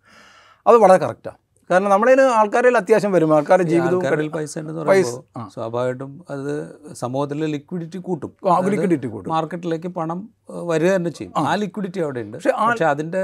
അത് 0.66 0.76
വളരെ 0.76 1.04
കറക്റ്റാണ് 1.04 1.36
കാരണം 1.70 1.90
നമ്മളിൽ 1.90 2.20
ആൾക്കാരിൽ 2.20 2.76
അത്യാവശ്യം 2.76 3.12
വരും. 3.12 3.34
ആൾക്കാരുടെ 3.34 3.68
ജീവിതവും 3.68 4.04
കടൽ 4.04 4.28
പൈസ 4.28 4.58
പൈസ 4.58 4.58
പറയുമ്പോൾ 4.58 5.48
സ്വാഭാവികമായിട്ടും 5.54 6.24
അത് 6.30 6.52
സമൂഹത്തിലെ 6.94 7.46
ലിക്വിഡിറ്റി 7.46 7.98
കൂട്ടും. 7.98 8.36
ലിക്വിഡിറ്റി 8.68 9.06
കൂട്ടും. 9.06 9.30
മാർക്കറ്റിലേക്ക് 9.32 9.88
പണം 9.88 10.28
വരിക 10.50 10.90
തന്നെ 10.90 11.10
ചെയ്യും. 11.10 11.32
ആ. 11.36 11.54
ലിക്വിഡിറ്റി 11.54 12.00
അവിടെ 12.00 12.20
ഉണ്ട് 12.20 12.36
പക്ഷേ 12.36 12.84
അതിന്റെ 12.84 13.22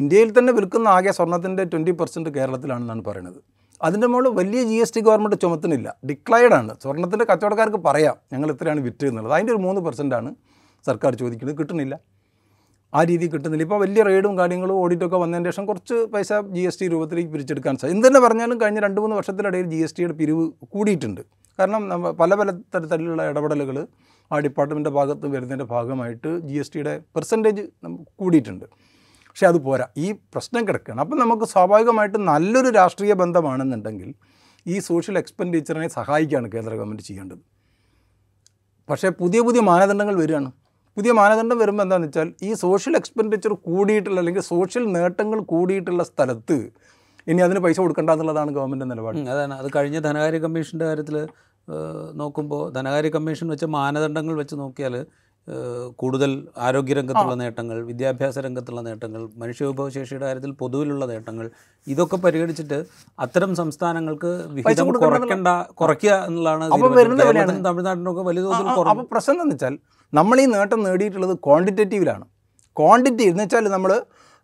ഇന്ത്യയിൽ 0.00 0.38
തന്നെ 0.38 0.52
വിൽക്കുന്ന 0.52 0.88
ആകെ 0.88 1.10
സ്വർണത്തിന്റെ 1.10 1.64
ട്വന്റി 1.64 1.90
പെർസെന്റ് 1.90 2.30
കേരളത്തിലാണെന്നാണ് 2.30 3.04
പറയുന്നത്. 3.04 3.40
അതിന്റെ 3.82 4.06
മുകളിൽ 4.06 4.28
വലിയ 4.28 4.62
ജി 4.62 4.74
എസ് 4.74 4.94
ടി 4.94 5.00
ഗവൺമെന്റ് 5.00 5.36
ചുമത്തുന്നില്ല. 5.40 5.96
ഡിക്ലയർഡ് 6.08 6.54
ആണ്. 6.54 6.72
സ്വർണത്തിന്റെ 6.82 7.24
കച്ചവടക്കാർക്ക് 7.30 7.76
പറയാം 7.76 8.16
ഞങ്ങൾ 8.32 8.50
ഇത്രയാണ് 8.50 8.80
വിറ്റ് 8.80 9.06
എന്നുള്ളത് 9.06 9.34
അതിന്റെ 9.34 9.52
ഒരു 9.52 9.62
മൂന്ന് 9.62 9.80
പെർസെന്റാണ് 9.80 10.34
സർക്കാർ 10.86 11.14
ചോദിക്കുന്നത്. 11.14 11.58
കിട്ടുന്നില്ല. 11.58 12.00
ആ 12.94 13.02
രീതിയിൽ 13.04 13.30
കിട്ടുന്നില്ല. 13.30 13.62
ഇപ്പോൾ 13.62 13.80
വലിയ 13.80 14.02
റെയ്ഡും 14.02 14.38
കാര്യങ്ങളും 14.38 14.74
ഓഡിറ്റൊക്കെ 14.74 15.16
വന്നതിന് 15.16 15.46
ശേഷം 15.46 15.66
കുറച്ച് 15.66 15.94
പൈസ 16.14 16.32
ജി 16.32 16.60
എസ് 16.60 16.80
ടി 16.80 16.88
രൂപത്തിലേക്ക് 16.88 17.30
പിരിച്ചെടുക്കാൻ 17.30 17.76
സാധിക്കും 17.76 17.98
എന്ത് 17.98 18.08
തന്നെ 18.08 18.20
പറഞ്ഞാലും 18.20 18.60
കഴിഞ്ഞ 18.60 18.80
രണ്ട് 18.80 19.00
മൂന്ന് 19.00 19.16
വർഷത്തിനിടയിൽ 19.16 19.66
ജി 19.66 19.76
എസ് 19.76 19.96
ടിയുടെ 19.96 20.12
പിരിവ് 20.12 20.50
കൂടിയിട്ടുണ്ട്. 20.70 21.20
കാരണം 21.58 22.02
പല 22.20 22.34
പല 22.34 22.50
തരത്തിലുള്ള 22.50 23.28
ഇടപെടലുകൾ 23.30 23.86
ആ 24.32 24.38
ഡിപ്പാർട്ട്മെന്റിന്റെ 24.38 24.90
ഭാഗത്ത് 24.90 25.26
വരുന്നതിന്റെ 25.26 25.64
ഭാഗമായിട്ട് 25.64 26.38
ജി 26.38 26.54
എസ് 26.54 26.72
ടിയുടെ 26.72 27.00
പെർസെന്റേജ് 27.16 27.62
കൂടിയിട്ടുണ്ട്. 28.18 28.64
പക്ഷേ 29.32 29.46
അത് 29.46 29.58
പോരാ. 29.66 29.86
ഈ 30.04 30.06
പ്രശ്നം 30.34 30.62
കിടക്കുകയാണ് 30.68 31.00
അപ്പം 31.00 31.18
നമുക്ക് 31.18 31.44
സ്വാഭാവികമായിട്ട് 31.52 32.18
നല്ലൊരു 32.30 32.70
രാഷ്ട്രീയ 32.78 33.12
ബന്ധമാണെന്നുണ്ടെങ്കിൽ 33.20 34.08
ഈ 34.66 34.78
സോഷ്യൽ 34.88 35.16
എക്സ്പെൻഡിച്ചറിനെ 35.18 35.88
സഹായിക്കുകയാണ് 35.98 36.48
കേന്ദ്ര 36.52 36.72
ഗവൺമെന്റ് 36.80 37.04
ചെയ്യേണ്ടത്. 37.08 37.42
പക്ഷേ 38.88 39.08
പുതിയ 39.20 39.40
പുതിയ 39.46 39.60
മാനദണ്ഡങ്ങൾ 39.70 40.14
വരികയാണ്. 40.22 40.50
പുതിയ 40.96 41.12
മാനദണ്ഡം 41.12 41.58
വരുമ്പോൾ 41.58 41.84
എന്താണെന്ന് 41.84 42.08
വെച്ചാൽ 42.08 42.28
ഈ 42.46 42.50
സോഷ്യൽ 42.64 42.94
എക്സ്പെൻഡിച്ചർ 42.96 43.52
കൂടിയിട്ടുള്ള 43.68 44.18
അല്ലെങ്കിൽ 44.20 44.44
സോഷ്യൽ 44.52 44.84
നേട്ടങ്ങൾ 44.96 45.38
കൂടിയിട്ടുള്ള 45.52 46.02
സ്ഥലത്ത് 46.02 46.58
ഇനി 47.26 47.40
അതിന് 47.40 47.60
പൈസ 47.60 47.78
കൊടുക്കേണ്ട 47.80 48.10
എന്നുള്ളതാണ് 48.10 48.50
ഗവൺമെന്റ് 48.50 48.86
നിലപാട്. 48.90 49.18
അതാണ്. 49.34 49.54
അത് 49.54 49.68
കഴിഞ്ഞ 49.76 49.98
ധനകാര്യ 49.98 50.38
കമ്മീഷന്റെ 50.38 50.84
കാര്യത്തിൽ 50.84 51.16
നോക്കുമ്പോൾ 52.14 52.62
ധനകാര്യ 52.72 53.10
കമ്മീഷൻ 53.16 53.48
വെച്ച 53.48 53.64
മാനദണ്ഡങ്ങൾ 53.76 54.34
വെച്ച് 54.34 54.54
നോക്കിയാൽ 54.54 54.94
കൂടുതൽ 55.96 56.48
ആരോഗ്യരംഗത്തുള്ള 56.56 57.34
നേട്ടങ്ങൾ 57.34 57.82
വിദ്യാഭ്യാസ 57.82 58.38
രംഗത്തുള്ള 58.38 58.80
നേട്ടങ്ങൾ 58.80 59.28
മനുഷ്യവിഭവശേഷിയുടെ 59.36 60.26
കാര്യത്തിൽ 60.26 60.50
പൊതുവിലുള്ള 60.52 61.04
നേട്ടങ്ങൾ 61.04 61.50
ഇതൊക്കെ 61.86 62.16
പരിഗണിച്ചിട്ട് 62.16 62.84
അത്തരം 63.18 63.54
സംസ്ഥാനങ്ങൾക്ക് 63.54 64.44
വിഹിതം 64.52 64.92
കുറയ്ക്കേണ്ട 64.92 65.48
കുറയ്ക്കുക 65.74 66.10
എന്നുള്ളതാണ് 66.10 67.66
തമിഴ്നാട്ടിനൊക്കെ 67.66 68.20
വലിയ 68.20 68.42
തോതിൽ 68.42 68.68
അപ്പോൾ 68.68 69.04
പ്രശ്നം 69.04 69.42
എന്ന് 69.42 69.54
വെച്ചാൽ 69.54 69.78
നമ്മൾ 70.12 70.40
ഈ 70.40 70.44
നേട്ടം 70.44 70.82
നേടിയിട്ടുള്ളത് 70.82 71.38
ക്വാണ്ടിറ്റേറ്റീവിലാണ് 71.44 72.26
ക്വാണ്ടിറ്റി 72.76 73.22
എന്ന് 73.22 73.42
വെച്ചാൽ 73.42 73.68
നമ്മൾ 73.68 73.92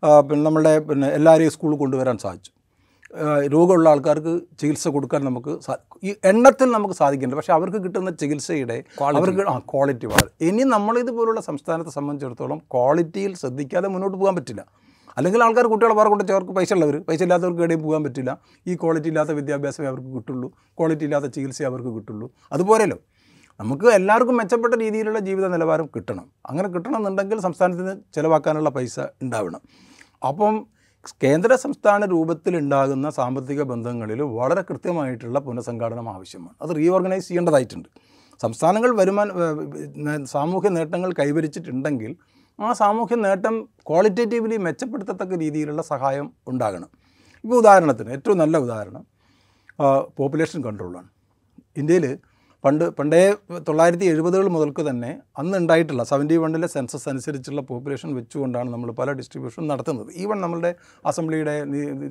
പിന്നെ 0.03 0.45
നമ്മളുടെ 0.45 0.79
പിന്നെ 0.79 1.09
എല്ലാവരെയും 1.09 1.51
സ്കൂളിൽ 1.51 1.79
കൊണ്ടുവരാൻ 1.79 2.19
സാധിച്ചു. 2.19 2.51
രോഗമുള്ള 3.55 3.89
ആൾക്കാർക്ക് 3.89 4.41
ചികിത്സ 4.61 4.89
കൊടുക്കാൻ 4.89 5.25
നമുക്ക് 5.25 5.59
ഈ 6.05 6.15
എണ്ണത്തിൽ 6.25 6.71
നമുക്ക് 6.73 6.95
സാധിക്കുന്നുണ്ട്. 6.95 7.37
പക്ഷേ 7.37 7.53
അവർക്ക് 7.53 7.79
കിട്ടുന്ന 7.85 8.11
ചികിത്സയുടെ 8.11 8.85
അവർക്ക് 9.03 9.45
ആ 9.49 9.59
ക്വാളിറ്റി 9.59 10.07
വളരെ. 10.07 10.31
ഇനി 10.41 10.63
നമ്മളിതുപോലുള്ള 10.63 11.41
സംസ്ഥാനത്തെ 11.41 11.91
സംബന്ധിച്ചിടത്തോളം 11.91 12.59
ക്വാളിറ്റിയിൽ 12.59 13.35
ശ്രദ്ധിക്കാതെ 13.35 13.89
മുന്നോട്ട് 13.89 14.19
പോകാൻ 14.19 14.37
പറ്റില്ല. 14.37 14.65
അല്ലെങ്കിൽ 15.17 15.43
ആൾക്കാർ 15.43 15.67
കുട്ടികളെ 15.67 15.95
വേറെ 15.95 16.09
കൊണ്ട് 16.09 16.29
ചേർക്ക്. 16.29 16.53
പൈസ 16.53 16.73
ഉള്ളവർ 16.73 16.97
പൈസ 17.09 17.23
ഇല്ലാത്തവർക്ക് 17.23 17.61
എവിടെയും 17.61 17.83
പോകാൻ 17.83 18.05
പറ്റില്ല. 18.05 18.39
ഈ 18.67 18.75
ക്വാളിറ്റി 18.75 19.09
ഇല്ലാത്ത 19.09 19.31
വിദ്യാഭ്യാസമേ 19.31 19.87
അവർക്ക് 19.87 20.11
കിട്ടുള്ളൂ. 20.17 20.49
ക്വാളിറ്റി 20.79 21.05
ഇല്ലാത്ത 21.05 21.25
ചികിത്സയെ 21.25 21.67
അവർക്ക് 21.67 21.89
കിട്ടുള്ളൂ. 21.89 22.31
അതുപോലെയല്ലോ 22.53 22.99
നമുക്ക് 23.61 23.87
എല്ലാവർക്കും 23.87 24.37
മെച്ചപ്പെട്ട 24.37 24.75
രീതിയിലുള്ള 24.75 25.19
ജീവിത 25.19 25.47
നിലവാരം 25.47 25.87
കിട്ടണം. 25.87 26.27
അങ്ങനെ 26.47 26.69
കിട്ടണമെന്നുണ്ടെങ്കിൽ 26.69 27.39
സംസ്ഥാനത്തിന് 27.41 27.97
ചിലവാക്കാനുള്ള 28.15 28.71
പൈസ 28.71 29.01
ഉണ്ടാവണം. 29.23 29.61
അപ്പം 30.29 30.67
കേന്ദ്ര 31.23 31.55
സംസ്ഥാന 31.57 32.05
രൂപത്തിലുണ്ടാകുന്ന 32.05 33.11
സാമ്പത്തിക 33.11 33.63
ബന്ധങ്ങളിൽ 33.63 34.23
വളരെ 34.23 34.63
കൃത്യമായിട്ടുള്ള 34.63 35.39
പുനഃസംഘാടനം 35.39 36.09
ആവശ്യമാണ്. 36.15 36.55
അത് 36.63 36.77
റീഓർഗനൈസ് 36.77 37.29
ചെയ്യേണ്ടതായിട്ടുണ്ട്. 37.29 37.89
സംസ്ഥാനങ്ങൾ 38.43 38.91
വരുമാന 38.97 39.29
സാമൂഹ്യ 40.25 40.69
നേട്ടങ്ങൾ 40.69 41.13
കൈവരിച്ചിട്ടുണ്ടെങ്കിൽ 41.21 42.17
ആ 42.61 42.73
സാമൂഹ്യ 42.73 43.17
നേട്ടം 43.17 43.55
ക്വാളിറ്റേറ്റീവ്ലി 43.89 44.57
മെച്ചപ്പെടുത്തത്തക്ക 44.57 45.35
രീതിയിലുള്ള 45.45 45.83
സഹായം 45.83 46.27
ഉണ്ടാകണം. 46.49 46.91
ഇപ്പോൾ 47.45 47.57
ഉദാഹരണത്തിന് 47.57 48.11
ഏറ്റവും 48.11 48.39
നല്ല 48.39 48.57
ഉദാഹരണം 48.59 49.05
പോപ്പുലേഷൻ 50.17 50.63
കൺട്രോളാണ് 50.65 51.09
ഇന്ത്യയിൽ 51.77 52.07
പണ്ട് 52.65 52.85
പണ്ടേ 52.99 53.21
തൊള്ളായിരത്തി 53.67 54.07
എഴുപതുകൾ 54.13 54.47
മുതൽക്ക് 54.55 54.83
തന്നെ 54.89 55.11
അന്ന് 55.41 55.57
ഉണ്ടായിട്ടുള്ള 55.63 56.03
സെവന്റി 56.11 56.37
വണ്ണിലെ 56.45 56.69
സെൻസസ് 56.73 57.07
അനുസരിച്ചുള്ള 57.13 57.61
പോപ്പുലേഷൻ 57.69 58.09
വെച്ചുകൊണ്ടാണ് 58.19 58.69
നമ്മൾ 58.75 58.89
പല 59.01 59.13
ഡിസ്ട്രിബ്യൂഷൻ 59.19 59.63
നടത്തുന്നത്. 59.73 60.09
ഈവൻ 60.23 60.39
നമ്മളുടെ 60.45 60.71
അസംബ്ലിയുടെ 61.11 61.55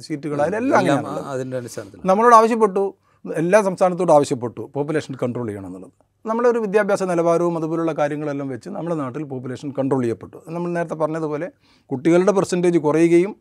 സീറ്റുകൾ 0.05 0.37
അതിലെല്ലാം 0.45 0.61
എല്ലാം 0.61 0.79
അങ്ങനെയാണ് 0.79 1.31
അതിന്റെ 1.33 1.57
അടിസ്ഥാനത്തിൽ 1.61 2.07
നമ്മളോട് 2.11 2.35
ആവശ്യപ്പെട്ടു 2.39 2.83
എല്ലാ 3.25 3.59
സംസ്ഥാനത്തോടും 3.67 4.13
ആവശ്യപ്പെട്ടു 4.17 4.63
പോപ്പുലേഷൻ 4.75 5.13
കൺട്രോൾ 5.23 5.47
ചെയ്യണം 5.49 5.67
എന്നുള്ളത് 5.69 5.93
നമ്മുടെ 6.29 6.47
ഒരു 6.53 6.59
വിദ്യാഭ്യാസ 6.65 7.03
നിലവാരവും 7.11 7.55
അതുപോലുള്ള 7.59 7.93
കാര്യങ്ങളെല്ലാം 7.99 8.47
വെച്ച് 8.53 8.69
നമ്മുടെ 8.77 8.95
നാട്ടിൽ 9.01 9.23
പോപ്പുലേഷൻ 9.31 9.69
കൺട്രോൾ 9.79 10.01
ചെയ്യപ്പെട്ടു. 10.05 10.37
നമ്മൾ 10.55 10.69
നേരത്തെ 10.77 10.97
പറഞ്ഞതുപോലെ 11.03 11.47
കുട്ടികളുടെ 11.91 12.33
പെർസെന്റേജ് 12.37 12.81
കുറയുകയും 12.87 13.33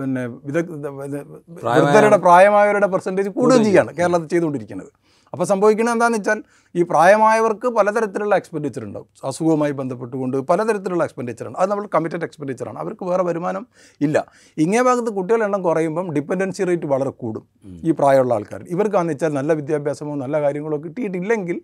പിന്നെ 0.00 0.22
വിദഗ്ധരുടെ 0.48 2.18
പ്രായമായവരുടെ 2.26 2.88
പെർസെന്റേജ് 2.92 3.30
കൂടുകയും 3.38 3.64
ചെയ്യുകയാണ് 3.64 3.90
കേരളത്തിൽ 3.98 4.28
ചെയ്തുകൊണ്ടിരിക്കുന്നത്. 4.32 4.90
അപ്പോൾ 5.32 5.44
സംഭവിക്കുന്നത് 5.44 5.94
എന്താണെന്ന് 5.94 6.18
വെച്ചാൽ 6.18 6.42
ഈ 6.74 6.82
പ്രായമായവർക്ക് 6.82 7.68
പലതരത്തിലുള്ള 7.68 8.36
എക്സ്പെൻഡിച്ചർ 8.36 8.84
ഉണ്ടാവും. 8.84 9.08
അസുഖവുമായി 9.24 9.72
ബന്ധപ്പെട്ടുകൊണ്ട് 9.72 10.36
പലതരത്തിലുള്ള 10.36 11.04
എക്സ്പെൻഡിച്ചർ 11.04 11.48
ഉണ്ട്. 11.48 11.58
അത് 11.58 11.70
നമ്മൾ 11.70 11.88
കമ്മിറ്റഡ് 11.94 12.24
എക്സ്പെൻഡിച്ചറാണ് 12.24 12.78
അവർക്ക് 12.78 13.04
വേറെ 13.04 13.22
വരുമാനം 13.22 13.66
ഇല്ല. 14.00 14.26
ഇങ്ങേ 14.58 14.82
ഭാഗത്ത് 14.82 15.10
കുട്ടികളുടെ 15.10 15.44
എണ്ണം 15.44 15.62
കുറയുമ്പം 15.62 16.12
ഡിപ്പെൻഡൻസി 16.12 16.64
റേറ്റ് 16.64 16.86
വളരെ 16.86 17.10
കൂടും. 17.10 17.46
ഈ 17.84 17.90
പ്രായമുള്ള 17.90 18.34
ആൾക്കാർ 18.34 18.64
ഇവർക്കാന്ന് 18.68 19.12
വെച്ചാൽ 19.12 19.28
നല്ല 19.28 19.52
വിദ്യാഭ്യാസമോ 19.52 20.14
നല്ല 20.14 20.40
കാര്യങ്ങളോ 20.40 20.82
കിട്ടിയിട്ടില്ലെങ്കിൽ 20.82 21.60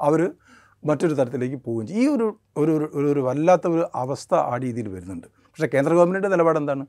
അവർ 0.00 0.30
മറ്റൊരു 0.84 1.14
തരത്തിലേക്ക് 1.14 1.56
പോവുകയും 1.56 1.86
ചെയ്യും. 1.86 2.02
ഈ 2.02 2.16
ഒരു 2.16 2.38
ഒരു 2.56 2.76
ഒരു- 2.76 2.88
ഒരു 2.94 3.12
ഒരു 3.12 3.20
വല്ലാത്ത 3.20 3.68
ഒരു 3.68 3.86
അവസ്ഥ 3.94 4.34
ആ 4.34 4.56
രീതിയിൽ 4.56 4.88
വരുന്നുണ്ട്. 4.88 5.26
പക്ഷേ 5.26 5.68
കേന്ദ്ര 5.74 5.94
ഗവൺമെന്റിന്റെ 5.94 6.28
നിലപാട് 6.28 6.58
എന്താണ്? 6.58 6.86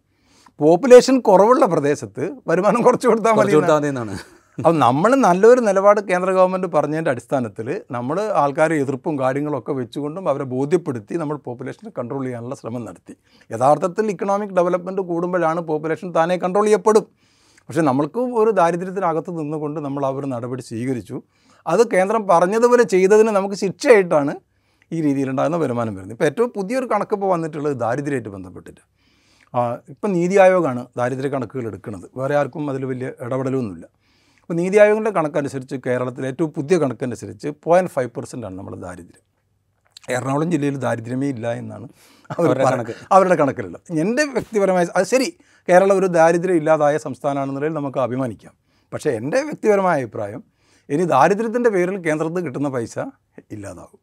പോപ്പുലേഷൻ 0.60 1.20
കുറവുള്ള 1.20 1.66
പ്രദേശത്ത് 1.66 2.36
വരുമാനം 2.48 2.82
കുറച്ച് 2.82 3.08
കൊടുത്താൽ 3.08 3.32
മതി 3.32 3.38
കുറച്ച് 3.38 3.56
കൊടുത്താൽ 3.56 3.78
മതി 3.78 3.88
എന്നാണ് 3.88 4.41
അപ്പം 4.62 4.78
നമ്മൾ 4.84 5.12
നല്ലൊരു 5.26 5.62
നിലപാട് 5.68 6.00
കേന്ദ്ര 6.08 6.30
ഗവൺമെന്റ് 6.38 6.68
പറഞ്ഞതിന്റെ 6.74 7.12
അടിസ്ഥാനത്തിൽ 7.14 7.68
നമ്മൾ 7.96 8.18
ആൾക്കാരെ 8.42 8.76
എതിർപ്പും 8.84 9.14
കാര്യങ്ങളൊക്കെ 9.22 9.72
വെച്ചുകൊണ്ടും 9.78 10.26
അവരെ 10.32 10.46
ബോധ്യപ്പെടുത്തി 10.52 11.14
നമ്മൾ 11.22 11.38
പോപ്പുലേഷനെ 11.46 11.92
കൺട്രോൾ 12.00 12.22
ചെയ്യാനുള്ള 12.26 12.56
ശ്രമം 12.60 12.84
നടത്തി. 12.88 13.14
യഥാർത്ഥത്തിൽ 13.54 14.12
ഇക്കണോമിക് 14.14 14.54
ഡെവലപ്മെന്റ് 14.60 15.04
കൂടുമ്പോഴാണ് 15.12 15.62
പോപ്പുലേഷൻ 15.70 16.10
താനേ 16.18 16.36
കൺട്രോൾ 16.44 16.66
ചെയ്യപ്പെടും. 16.68 17.06
പക്ഷേ 17.68 17.84
നമ്മൾക്ക് 17.90 18.20
ഒരു 18.42 18.52
ദാരിദ്ര്യത്തിനകത്ത് 18.60 19.32
നിന്നുകൊണ്ട് 19.40 19.80
നമ്മൾ 19.86 20.06
ആ 20.10 20.12
ഒരു 20.20 20.30
നടപടി 20.34 20.66
സ്വീകരിച്ചു. 20.70 21.18
അത് 21.74 21.84
കേന്ദ്രം 21.94 22.26
പറഞ്ഞതുപോലെ 22.34 22.86
ചെയ്തതിന് 22.94 23.34
നമുക്ക് 23.38 23.58
ശിക്ഷയായിട്ടാണ് 23.64 24.36
ഈ 24.96 25.00
രീതിയിലുണ്ടാകുന്ന 25.08 25.60
വരുമാനം 25.64 25.96
വരുന്നത്. 25.98 26.16
ഇപ്പോൾ 26.18 26.30
ഏറ്റവും 26.32 26.52
പുതിയൊരു 26.58 26.90
കണക്ക് 26.94 27.16
ഇപ്പോൾ 27.18 27.32
വന്നിട്ടുള്ളത് 27.34 27.76
ദാരിദ്ര്യമായിട്ട് 27.86 28.34
ബന്ധപ്പെട്ടിട്ട്. 28.36 28.82
ഇപ്പം 29.94 30.12
നീതി 30.18 30.38
ആയോഗാണ് 30.46 30.84
ദാരിദ്ര്യ 31.02 31.32
കണക്കുകൾ 31.38 31.66
എടുക്കുന്നത്. 31.72 32.06
വേറെ 32.22 32.36
ആർക്കും 32.42 32.70
അതിൽ 32.74 32.86
വലിയ 32.94 33.10
ഇടപെടലൊന്നുമില്ല. 33.26 33.88
അപ്പോൾ 34.52 34.62
നീതി 34.64 34.78
ആയോഗിന്റെ 34.84 35.12
കണക്കനുസരിച്ച് 35.16 35.76
കേരളത്തിലെ 35.84 36.26
ഏറ്റവും 36.32 36.50
പുതിയ 36.56 36.76
കണക്കനുസരിച്ച് 36.82 37.50
പോയിന്റ് 37.66 37.92
ഫൈവ് 37.94 38.10
പെർസെന്റ് 38.16 38.46
ആണ് 38.48 38.56
നമ്മുടെ 38.58 38.78
ദാരിദ്ര്യം. 38.86 39.22
എറണാകുളം 40.16 40.48
ജില്ലയിൽ 40.54 40.78
ദാരിദ്ര്യമേ 40.86 41.28
ഇല്ല 41.34 41.54
എന്നാണ് 41.60 41.86
അവരുടെ 42.30 42.64
കണക്ക്. 42.74 42.94
അവരുടെ 43.16 43.36
കണക്കിലുള്ളത്. 43.42 43.84
എന്റെ 44.04 44.24
വ്യക്തിപരമായ 44.34 44.86
അത് 45.00 45.06
ശരി 45.14 45.28
കേരളം 45.68 45.96
ഒരു 46.00 46.08
ദാരിദ്ര്യം 46.18 46.58
ഇല്ലാതായ 46.62 46.98
സംസ്ഥാനമാണെന്നുള്ളതിൽ 47.06 47.76
നമുക്ക് 47.80 48.00
അഭിമാനിക്കാം. 48.06 48.54
പക്ഷേ 48.94 49.12
എന്റെ 49.20 49.42
വ്യക്തിപരമായ 49.50 50.02
അഭിപ്രായം 50.02 50.42
ഇനി 50.90 51.06
ദാരിദ്ര്യത്തിന്റെ 51.16 51.72
പേരിൽ 51.76 51.98
കേന്ദ്രത്തിൽ 52.08 52.44
കിട്ടുന്ന 52.48 52.72
പൈസ 52.76 52.98
ഇല്ലാതാവും. 53.56 54.00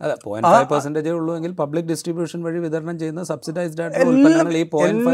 അതെ 0.00 0.14
പോയിന്റ് 0.24 0.52
ഫൈവ് 0.54 0.68
പെർസെന്റേജേ 0.74 1.14
ഉള്ളൂ 1.20 1.32
എങ്കിൽ 1.40 1.54
പബ്ലിക് 1.62 1.88
ഡിസ്ട്രിബ്യൂഷൻ 1.92 2.42
വഴി 2.48 2.60
വിതരണം 2.66 2.98
ചെയ്യുന്ന 3.02 3.24
സബ്സിഡൈസ്ഡ് 3.32 3.82
ആയിട്ടുള്ള 3.84 4.06
ഉൽപ്പന്നങ്ങൾ 4.12 4.58
ഈ 4.62 4.66
പോയിന്റ് 4.76 5.10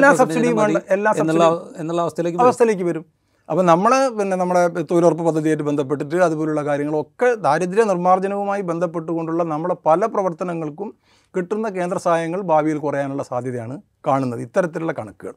എല്ലാ 0.99 1.13
ഫൈവ് 1.21 1.49
എന്നുള്ള 1.83 2.03
അവസ്ഥയിലേക്ക്. 2.07 2.41
അവസ്ഥയിലേക്ക് 2.49 2.87
വരും. 2.91 3.07
അപ്പോൾ 3.49 3.65
നമ്മൾ 3.71 3.93
പിന്നെ 4.17 4.35
നമ്മുടെ 4.41 4.63
തൊഴിലുറപ്പ് 4.89 5.25
പദ്ധതിയായിട്ട് 5.27 5.65
ബന്ധപ്പെട്ടിട്ട് 5.69 6.17
അതുപോലുള്ള 6.27 6.63
കാര്യങ്ങളൊക്കെ 6.69 7.29
ദാരിദ്ര്യ 7.47 7.85
നിർമ്മാർജനവുമായി 7.91 8.63
ബന്ധപ്പെട്ടുകൊണ്ടുള്ള 8.71 9.43
നമ്മുടെ 9.53 9.77
പല 9.89 10.07
പ്രവർത്തനങ്ങൾക്കും 10.15 10.89
കിട്ടുന്ന 11.35 11.69
കേന്ദ്ര 11.77 11.99
സഹായങ്ങൾ 12.07 12.41
ഭാവിയിൽ 12.51 12.79
കുറയാനുള്ള 12.85 13.23
സാധ്യതയാണ് 13.31 13.75
കാണുന്നത് 14.07 14.41
ഇത്തരത്തിലുള്ള 14.47 14.93
കണക്കുകൾ. 14.99 15.35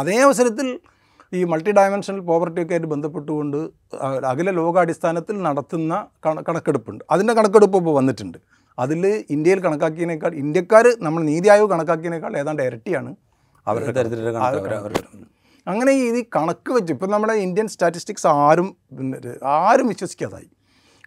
അതേ 0.00 0.16
അവസരത്തിൽ 0.26 0.66
ഈ 1.32 1.40
മൾട്ടി 1.52 1.70
ഡയമെൻഷണൽ 1.78 2.20
പോവർട്ടിയൊക്കെ 2.30 2.74
ആയിട്ട് 2.74 2.88
ബന്ധപ്പെട്ടുകൊണ്ട് 2.94 3.58
അകല 4.06 4.24
അഖില 4.32 4.50
ലോകാടിസ്ഥാനത്തിൽ 4.60 5.36
നടത്തുന്ന 5.46 5.92
കണ 6.26 6.42
കണക്കെടുപ്പുണ്ട്. 6.48 7.02
അതിന്റെ 7.14 7.34
കണക്കെടുപ്പ് 7.38 7.78
ഇപ്പോൾ 7.80 7.94
വന്നിട്ടുണ്ട്. 8.00 8.38
അതിൽ 8.78 9.02
ഇന്ത്യയിൽ 9.34 9.60
കണക്കാക്കിയതിനേക്കാൾ 9.66 10.32
ഇന്ത്യക്കാർ 10.42 10.86
നമ്മൾ 11.06 11.22
നീതി 11.30 11.50
ആയോഗ് 11.54 11.72
കണക്കാക്കിയതിനേക്കാൾ 11.74 12.34
ഏതാണ്ട് 12.42 12.62
ഇരട്ടിയാണ് 12.68 13.12
അവരുടെ 13.66 13.92
ദരിദ്രരുടെ 13.98 14.32
അങ്ങനെ 15.66 15.92
ഈ 15.92 16.24
കണക്ക് 16.36 16.72
വെച്ച് 16.72 16.92
ഇപ്പം 16.92 17.10
നമ്മുടെ 17.10 17.32
ഇന്ത്യൻ 17.32 17.68
സ്റ്റാറ്റിസ്റ്റിക്സ് 17.68 18.26
ആരും 18.26 18.76
ആരും 19.44 19.86
വിശ്വസിക്കാതായി. 19.88 20.48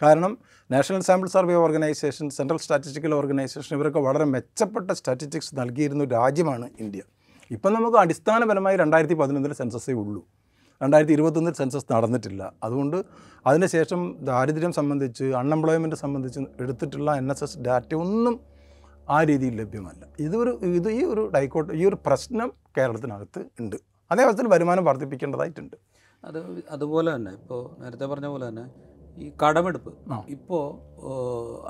കാരണം 0.04 0.38
national 0.72 1.02
sample 1.02 1.28
survey 1.28 1.54
organisation 1.54 2.30
central 2.30 2.58
statistical 2.58 3.14
organisation 3.14 3.78
ഇവരൊക്കെ 3.78 4.00
വളരെ 4.00 4.26
മെച്ചപ്പെട്ട 4.26 4.92
സ്റ്റാറ്റിസ്റ്റിക്സ് 4.92 5.60
നൽകിയിരുന്ന 5.60 6.04
രാജ്യമാണ് 6.04 6.70
ഇന്ത്യ. 6.80 7.02
ഇപ്പം 7.52 7.74
നമുക്ക് 7.74 7.98
അടിസ്ഥാനപരമായി 7.98 8.78
രണ്ടായിരത്തി 8.78 9.14
പതിനൊന്നിൽ 9.14 9.54
സെൻസസേ 9.54 9.94
ഉള്ളൂ. 9.94 10.22
രണ്ടായിരത്തി 10.84 11.14
ഇരുപത്തൊന്നിൽ 11.14 11.54
സെൻസസ് 11.54 11.94
നടന്നിട്ടില്ല. 11.94 12.54
അതുകൊണ്ട് 12.64 12.98
അതിനുശേഷം 13.48 14.16
ദാരിദ്ര്യം 14.20 14.72
സംബന്ധിച്ച് 14.72 15.24
അൺഎംപ്ലോയ്മെന്റ് 15.24 15.96
സംബന്ധിച്ച് 15.96 16.40
എടുത്തിട്ടുള്ള 16.40 17.16
എൻ 17.16 17.32
എസ് 17.32 17.44
എസ് 17.44 17.60
ഡാറ്റ 17.60 17.96
ഒന്നും 17.96 18.40
ആ 19.10 19.24
രീതിയിൽ 19.24 19.62
ലഭ്യമല്ല. 19.62 20.04
ഇതൊരു 20.20 20.50
ഇത് 20.50 20.90
ഈ 20.92 21.04
ഒരു 21.04 21.32
ഡൈക്കോട്ട് 21.36 21.74
ഈ 21.74 21.86
ഒരു 21.86 21.98
പ്രശ്നം 22.06 22.52
കേരളത്തിനകത്ത് 22.78 23.46
ഉണ്ട്. 23.60 23.87
അതേ 24.12 24.22
അവസരത്തിൽ 24.26 24.48
വരുമാനം 24.56 24.86
വർദ്ധിപ്പിക്കേണ്ടതായിട്ടുണ്ട്. 24.90 25.76
അത് 26.24 26.40
അതുപോലെ 26.76 27.10
തന്നെ 27.16 27.32
ഇപ്പോൾ 27.40 27.62
നേരത്തെ 27.82 28.06
പറഞ്ഞ 28.06 28.28
പോലെ 28.34 28.46
തന്നെ 28.50 28.66
ഈ 29.24 29.28
കടമെടുപ്പ്. 29.44 29.92
ഇപ്പോൾ 30.36 30.64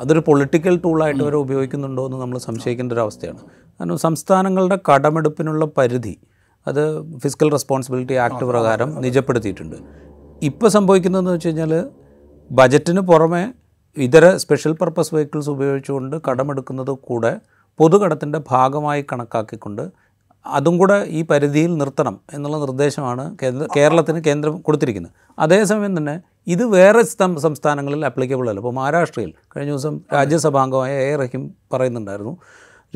അതൊരു 0.01 0.21
പൊളിറ്റിക്കൽ 0.27 0.75
ടൂളായിട്ട് 0.85 1.21
വരെ 1.23 1.37
ഉപയോഗിക്കുന്നുണ്ടോ 1.45 2.03
എന്ന് 2.05 2.17
നമ്മൾ 2.21 2.37
സംശയിക്കേണ്ട 2.47 2.91
ഒരു 2.91 3.03
അവസ്ഥയാണ്. 3.05 3.41
കാരണം 3.79 3.97
സംസ്ഥാനങ്ങളുടെ 3.97 4.79
കടമെടുപ്പിനുള്ള 4.89 5.65
പരിധി 5.77 6.15
അത് 6.67 6.81
ഫിസിക്കൽ 7.23 7.49
റെസ്പോൺസിബിലിറ്റി 7.51 8.15
ആക്ട് 8.25 8.45
പ്രകാരം 8.45 8.89
നിജപ്പെടുത്തിയിട്ടുണ്ട്. 9.05 9.77
ഇപ്പോൾ 10.49 10.69
സംഭവിക്കുന്നതെന്ന് 10.69 11.31
വെച്ച് 11.31 11.47
കഴിഞ്ഞാൽ 11.47 11.73
ബജറ്റിന് 12.51 13.01
പുറമെ 13.01 13.43
ഇതര 13.97 14.25
സ്പെഷ്യൽ 14.37 14.73
പർപ്പസ് 14.81 15.15
വെഹിക്കിൾസ് 15.15 15.49
ഉപയോഗിച്ചുകൊണ്ട് 15.49 16.15
കടമെടുക്കുന്നത് 16.27 16.91
കൂടെ 17.07 17.31
പൊതുകടത്തിന്റെ 17.79 18.39
ഭാഗമായി 18.49 19.05
കണക്കാക്കിക്കൊണ്ട് 19.11 19.83
അതും 20.47 20.77
കൂടെ 20.77 21.03
ഈ 21.07 21.21
പരിധിയിൽ 21.21 21.77
നിർത്തണം 21.77 22.19
എന്നുള്ള 22.33 22.57
നിർദ്ദേശമാണ് 22.57 23.37
കേന്ദ്ര 23.43 23.67
കേരളത്തിന് 23.75 24.19
കേന്ദ്രം 24.19 24.57
കൊടുത്തിരിക്കുന്നത്. 24.57 25.11
അതേസമയം 25.39 25.97
തന്നെ 25.97 26.21
ഇത് 26.47 26.65
വേറെ 26.65 27.01
സംസ്ഥാനങ്ങളിൽ 27.37 28.05
അപ്ലിക്കബിൾ 28.05 28.49
അല്ല. 28.49 28.59
ഇപ്പോൾ 28.59 28.73
മഹാരാഷ്ട്രയിൽ 28.73 29.33
കഴിഞ്ഞ 29.57 29.71
ദിവസം 29.71 30.01
രാജ്യസഭാംഗമായ 30.13 30.97
എ. 30.97 31.15
റഹീം 31.15 31.51
പറയുന്നുണ്ടായിരുന്നു 31.73 32.37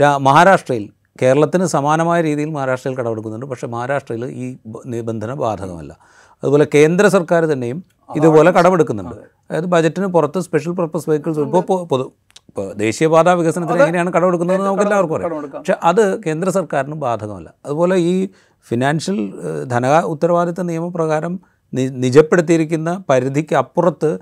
രാ- 0.01 0.17
മഹാരാഷ്ട്രയിൽ 0.17 0.89
കേരളത്തിന് 1.21 1.65
സമാനമായ 1.65 2.21
രീതിയിൽ 2.21 2.49
മഹാരാഷ്ട്രയിൽ 2.49 2.95
കടമെടുക്കുന്നുണ്ട് 2.97 3.45
പക്ഷേ 3.45 3.67
മഹാരാഷ്ട്രയിൽ 3.67 4.25
ഈ 4.25 4.57
നിബന്ധന 4.85 5.33
ബാധകമല്ല. 5.33 5.97
അതുപോലെ 6.43 6.67
കേന്ദ്ര 6.75 7.07
സർക്കാർ 7.07 7.45
തന്നെയും 7.45 7.83
ഇതുപോലെ 8.15 8.51
കടമെടുക്കുന്നുണ്ട്. 8.51 9.15
അതായത് 9.15 9.65
ബജറ്റിന് 9.65 10.05
പുറത്ത് 10.05 10.39
സ്പെഷ്യൽ 10.39 10.73
പർപ്പസ് 10.73 11.09
വെഹിക്കിൾസ് 11.09 11.39
ഇപ്പോൾ 11.39 11.85
പൊതു 11.85 12.13
ഇപ്പോൾ 12.51 12.73
ദേശീയപാത 12.73 13.29
വികസനത്തിന് 13.29 13.79
എങ്ങനെയാണ് 13.79 14.13
കടമെടുക്കുന്നത് 14.13 14.65
നമുക്ക് 14.65 14.83
എല്ലാവർക്കും 14.83 15.15
അറിയാം. 15.15 15.51
പക്ഷേ 15.51 15.75
അത് 15.83 16.23
കേന്ദ്ര 16.23 16.49
സർക്കാരിന് 16.49 16.95
ബാധകമല്ല. 16.95 17.53
അതുപോലെ 17.65 17.95
ഈ 17.95 18.29
ഫിനാൻഷ്യൽ 18.67 19.33
ധന 19.67 19.99
ഉത്തരവാദിത്ത 19.99 20.61
നിയമപ്രകാരം 20.61 21.39
നി- 21.73 21.89
നിജപ്പെടുത്തിയിരിക്കുന്ന 21.89 23.03
പരിധിക്ക് 23.09 23.55
അപ്പുറത്ത് 23.55 24.19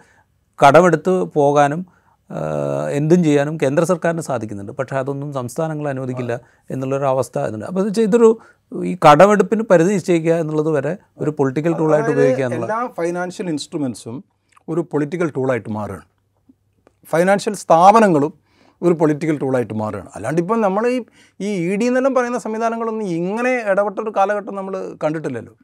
കടമെടുത്ത് 0.66 1.24
പോകാനും 1.24 1.86
എന്തും 2.92 3.24
ചെയ്യാനും 3.24 3.58
കേന്ദ്ര 3.58 3.86
സർക്കാരിന് 3.86 4.22
സാധിക്കുന്നുണ്ട്. 4.22 4.72
പക്ഷേ 4.72 4.96
അതൊന്നും 4.96 5.34
സംസ്ഥാനങ്ങൾ 5.34 5.90
അനുവദിക്കില്ല 5.90 6.40
എന്നുള്ളൊരു 6.72 7.06
അവസ്ഥ 7.06 7.40
ഇതുണ്ട്. 7.40 7.66
അപ്പോൾ 7.66 7.80
എന്ന് 7.80 7.90
വെച്ചാൽ 7.90 8.04
ഇതൊരു 8.04 8.40
ഈ 8.84 8.98
കടമെടുപ്പിന് 9.12 9.64
പരിധി 9.64 9.94
നിശ്ചയിക്കുക 9.94 10.34
എന്നുള്ളത് 10.34 10.70
വരെ 10.70 10.98
ഒരു 11.18 11.36
പൊളിറ്റിക്കൽ 11.40 11.78
ടൂളായിട്ട് 11.78 12.10
ഉപയോഗിക്കുക 12.10 12.46
എന്നുള്ള 12.46 12.66
എല്ലാ 12.66 12.88
ഫൈനാൻഷ്യൽ 12.88 13.50
ഇൻസ്ട്രുമെൻസും 13.50 14.24
ഒരു 14.70 14.86
പൊളിറ്റിക്കൽ 14.92 15.32
ടൂളായിട്ട് 15.38 15.70
മാറുകയാണ്. 15.70 16.19
ഫൈനാൻഷ്യൽ 17.06 17.54
സ്ഥാപനങ്ങളും 17.54 18.34
ഒരു 18.82 18.94
പൊളിറ്റിക്കൽ 18.94 19.38
ടൂളായിട്ട് 19.38 19.74
മാറുകയാണ്. 19.74 20.10
അല്ലാണ്ട് 20.16 20.42
ഇപ്പം 20.42 20.62
നമ്മൾ 20.62 20.88
ഈ 20.88 21.02
ഈ 21.40 21.46
ഇ 21.46 21.76
ഡി 21.76 21.86
എന്നെല്ലാം 21.86 22.16
പറയുന്ന 22.16 22.38
സംവിധാനങ്ങളൊന്നും 22.38 23.06
ഇങ്ങനെ 23.08 23.64
ഇടപെട്ട 23.72 24.00
ഒരു 24.00 24.14
കാലഘട്ടം 24.18 24.56
നമ്മൾ 24.56 24.96
കണ്ടിട്ടില്ലല്ലോ. 25.04 25.56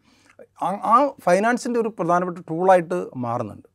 ആ- 0.61 1.11
ഫൈനാൻസിന്റെ 1.25 1.79
ഒരു 1.79 1.89
പ്രധാനപ്പെട്ട 1.89 2.39
ടൂളായിട്ട് 2.39 3.05
മാറുന്നുണ്ട്. 3.17 3.67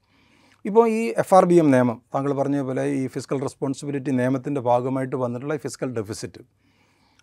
ഇപ്പോൾ 0.64 0.88
ഈ 0.88 1.14
എഫ് 1.18 1.34
ആർ 1.34 1.44
ബി 1.44 1.54
എം 1.54 1.70
നിയമം 1.70 2.02
താങ്കൾ 2.14 2.32
പറഞ്ഞ 2.32 2.60
പോലെ 2.60 2.86
ഈ 2.86 3.06
ഫിസിക്കൽ 3.06 3.40
റെസ്പോൺസിബിലിറ്റി 3.40 4.10
നിയമത്തിന്റെ 4.10 4.60
ഭാഗമായിട്ട് 4.60 5.16
വന്നിട്ടുള്ള 5.16 5.56
ഫിസിക്കൽ 5.56 5.94
ഡെഫിസിറ്റ് 5.94 6.40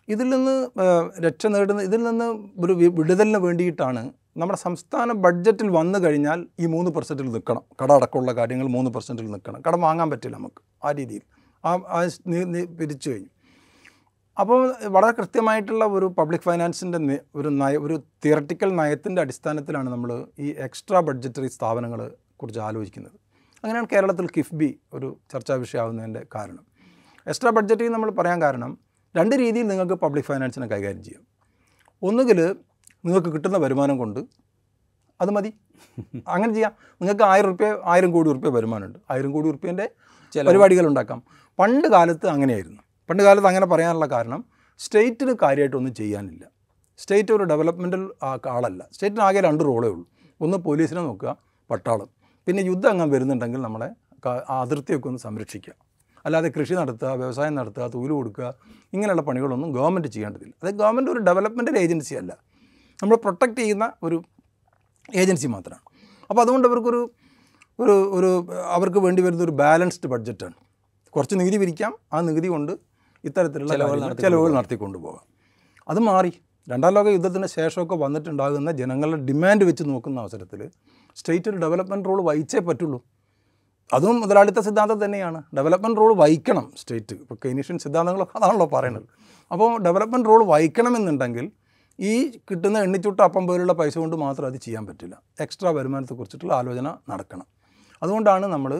ഇതിൽ 0.08 0.28
നിന്ന് 0.28 0.68
രക്ഷ 1.20 1.46
നേടുന്ന 1.46 1.82
ഇതിൽ 1.82 2.02
നിന്ന് 2.02 2.24
ഒരു 2.64 2.72
വിടുതലിന് 2.72 3.38
വേണ്ടിയിട്ടാണ് 3.38 4.10
നമ്മുടെ 4.38 4.58
സംസ്ഥാന 4.58 5.12
ബഡ്ജറ്റിൽ 5.12 5.68
വന്നു 5.68 5.98
കഴിഞ്ഞാൽ 5.98 6.46
ഈ 6.60 6.66
മൂന്ന് 6.66 6.90
പെർസെന്റിൽ 6.90 7.32
നിൽക്കണം. 7.32 7.62
കട 7.82 7.92
അടക്കമുള്ള 7.92 8.32
കാര്യങ്ങൾ 8.32 8.66
മൂന്ന് 8.66 8.90
പെർസെന്റിൽ 8.90 9.30
നിൽക്കണം. 9.30 9.62
കടം 9.68 9.80
വാങ്ങാൻ 9.80 10.10
പറ്റില്ല 10.10 10.36
നമുക്ക് 10.36 10.86
ആ 10.86 10.90
രീതിയിൽ. 10.90 11.20
ആ 11.64 11.76
പിരിച്ചു 12.80 13.10
കഴിഞ്ഞു. 13.10 13.28
അപ്പോൾ 14.40 14.74
വളരെ 14.82 15.12
കൃത്യമായിട്ടുള്ള 15.12 15.84
ഒരു 15.84 16.06
പബ്ലിക് 16.06 16.40
ഫൈനാൻസിന്റെ 16.40 17.20
ഒരു 17.34 17.48
നയ 17.48 17.76
ഒരു 17.76 18.02
തിയറട്ടിക്കൽ 18.24 18.76
നയത്തിന്റെ 18.76 19.22
അടിസ്ഥാനത്തിലാണ് 19.22 19.90
നമ്മൾ 19.90 20.26
ഈ 20.38 20.50
എക്സ്ട്രാ 20.50 21.00
ബഡ്ജറ്ററി 21.00 21.46
സ്ഥാപനങ്ങളെ 21.46 22.10
കുറിച്ച് 22.36 22.60
ആലോചിക്കുന്നത്. 22.60 23.12
അങ്ങനെയാണ് 23.64 23.86
കേരളത്തിൽ 23.92 24.26
കിഫ്ബി 24.26 24.80
ഒരു 24.92 25.16
ചർച്ചാ 25.32 25.54
വിഷയമാവുന്നതിന്റെ 25.54 26.26
കാരണം. 26.34 26.66
എക്സ്ട്രാ 27.26 27.50
ബഡ്ജറ്ററി 27.50 27.88
നമ്മൾ 27.88 28.10
പറയാൻ 28.10 28.42
കാരണം 28.42 28.78
രണ്ട് 29.16 29.36
രീതിയിൽ 29.36 29.66
നിങ്ങൾക്ക് 29.66 29.94
പബ്ലിക് 29.94 30.24
ഫൈനാൻസിനെ 30.24 30.66
കൈകാര്യം 30.66 31.04
ചെയ്യാം. 31.04 31.22
ഒന്നുകിൽ 32.02 32.56
നിങ്ങൾക്ക് 33.04 33.28
കിട്ടുന്ന 33.28 33.56
വരുമാനം 33.56 33.98
കൊണ്ട് 33.98 34.20
അത് 35.20 35.30
മതി. 35.30 35.50
അങ്ങനെ 36.28 36.52
ചെയ്യാം. 36.54 36.72
നിങ്ങൾക്ക് 37.00 37.24
ആയിരം 37.24 37.48
റുപ്യ 37.50 37.68
ആയിരം 37.84 38.12
കോടി 38.12 38.32
റുപ്യ 38.32 38.48
വരുമാനമുണ്ട്. 38.48 38.98
ആയിരം 39.10 39.32
കോടി 39.32 39.50
റുപ്യേന്റെ 39.50 39.90
പരിപാടികൾ 40.48 40.86
ഉണ്ടാക്കാം. 40.86 41.22
പണ്ട് 41.58 41.88
കാലത്ത് 41.88 42.26
അങ്ങനെയായിരുന്നു. 42.26 42.82
പണ്ട് 43.10 43.22
കാലത്ത് 43.22 43.46
അങ്ങനെ 43.46 43.66
പറയാനുള്ള 43.66 44.06
കാരണം 44.06 44.44
സ്റ്റേറ്റിന് 44.78 45.32
കാര്യമായിട്ടൊന്നും 45.42 45.94
ചെയ്യാനില്ല. 45.94 46.44
സ്റ്റേറ്റ് 46.98 47.32
ഒരു 47.32 47.44
ഡെവലപ്മെന്റൽ 47.44 48.02
ആളല്ല. 48.56 48.88
സ്റ്റേറ്റിന് 48.92 49.22
ആകെ 49.22 49.40
രണ്ട് 49.40 49.64
റോളേ 49.64 49.88
ഉള്ളൂ. 49.88 50.06
ഒന്ന് 50.40 50.56
പോലീസിനെ 50.56 51.00
നോക്കുക 51.00 51.36
പട്ടാളം. 51.70 52.08
പിന്നെ 52.46 52.62
യുദ്ധം 52.62 52.90
അങ്ങനെ 52.90 53.10
വരുന്നുണ്ടെങ്കിൽ 53.12 53.60
നമ്മളെ 53.60 53.88
അതിർത്തിയൊക്കെ 54.50 55.08
ഒന്ന് 55.08 55.20
സംരക്ഷിക്കുക. 55.20 55.74
അല്ലാതെ 56.26 56.48
കൃഷി 56.48 56.74
നടത്തുക 56.74 57.08
വ്യവസായം 57.08 57.54
നടത്തുക 57.54 57.86
തൊഴിൽ 57.86 58.10
കൊടുക്കുക 58.10 58.54
ഇങ്ങനെയുള്ള 58.92 59.22
പണികളൊന്നും 59.22 59.72
ഗവൺമെന്റ് 59.72 60.08
ചെയ്യേണ്ടതില്ല. 60.08 60.54
അത് 60.62 60.74
ഗവൺമെന്റ് 60.74 61.10
ഒരു 61.10 61.20
ഡെവലപ്മെന്റൽ 61.28 61.78
ഏജൻസി 61.78 62.14
അല്ല. 62.14 62.32
നമ്മൾ 63.02 63.16
പ്രൊട്ടക്റ്റ് 63.16 63.60
ചെയ്യുന്ന 63.60 63.92
ഒരു 64.02 64.22
ഏജൻസി 65.14 65.46
മാത്രമാണ്. 65.46 65.84
അപ്പോൾ 66.30 66.42
അതുകൊണ്ട് 66.42 66.68
അവർക്കൊരു 66.68 67.10
ഒരു 67.80 67.94
ഒരു 68.16 68.46
അവർക്ക് 68.64 68.98
വേണ്ടി 68.98 69.22
വരുന്ന 69.22 69.42
ഒരു 69.44 69.50
ബാലൻസ്ഡ് 69.50 70.08
ബഡ്ജറ്റാണ് 70.08 70.56
കുറച്ച് 71.10 71.34
നികുതി 71.40 71.56
പിരിക്കാം 71.56 71.92
ആ 72.12 72.20
നികുതി 72.20 72.48
കൊണ്ട് 72.48 72.72
ഇത്തരത്തിലുള്ള 73.24 73.72
ചിലവുകൾ 74.20 74.52
നടത്തിക്കൊണ്ടു 74.52 74.98
പോകാം. 74.98 75.24
അത് 75.88 75.98
മാറി. 75.98 76.32
രണ്ടാം 76.70 76.94
ലോക 76.94 77.08
യുദ്ധത്തിന് 77.08 77.46
ശേഷമൊക്കെ 77.46 77.94
വന്നിട്ടുണ്ടാകുന്ന 77.94 78.72
ജനങ്ങളുടെ 78.72 79.22
ഡിമാൻഡ് 79.22 79.64
വെച്ച് 79.64 79.84
നോക്കുന്ന 79.86 80.20
അവസരത്തിൽ 80.20 80.70
സ്റ്റേറ്റ് 81.16 81.50
ഒരു 81.50 81.56
ഡെവലപ്മെന്റ് 81.56 82.08
റോൾ 82.08 82.22
വഹിച്ചേ 82.22 82.58
പറ്റുള്ളൂ. 82.58 82.98
അതും 83.94 84.20
മുതലാളിത്ത 84.20 84.60
സിദ്ധാന്തം 84.60 85.04
തന്നെയാണ്. 85.04 85.42
ഡെവലപ്മെന്റ് 85.56 85.98
റോൾ 85.98 86.14
വഹിക്കണം 86.14 86.72
സ്റ്റേറ്റ് 86.76 87.14
ഇപ്പോൾ 87.14 87.34
കെയ്നീഷ്യൻ 87.34 87.78
സിദ്ധാന്തങ്ങളൊക്കെ 87.78 88.38
അതാണല്ലോ 88.38 88.66
പറയുന്നത്. 88.66 89.06
അപ്പോൾ 89.52 89.82
ഡെവലപ്മെന്റ് 89.82 90.28
റോൾ 90.28 90.44
വഹിക്കണമെന്നുണ്ടെങ്കിൽ 90.44 91.52
ഈ 91.98 92.12
കിട്ടുന്ന 92.50 92.78
എണ്ണിച്ചുട്ട 92.78 93.20
അപ്പം 93.20 93.46
പോലുള്ള 93.46 93.72
പൈസ 93.72 93.98
കൊണ്ട് 93.98 94.16
മാത്രം 94.16 94.46
അത് 94.46 94.56
ചെയ്യാൻ 94.56 94.86
പറ്റില്ല. 94.86 95.14
എക്സ്ട്രാ 95.40 95.70
വരുമാനത്തെക്കുറിച്ചിട്ടുള്ള 95.70 96.52
ആലോചന 96.54 96.88
നടക്കണം. 97.12 97.46
അതുകൊണ്ടാണ് 98.02 98.46
നമ്മൾ 98.46 98.72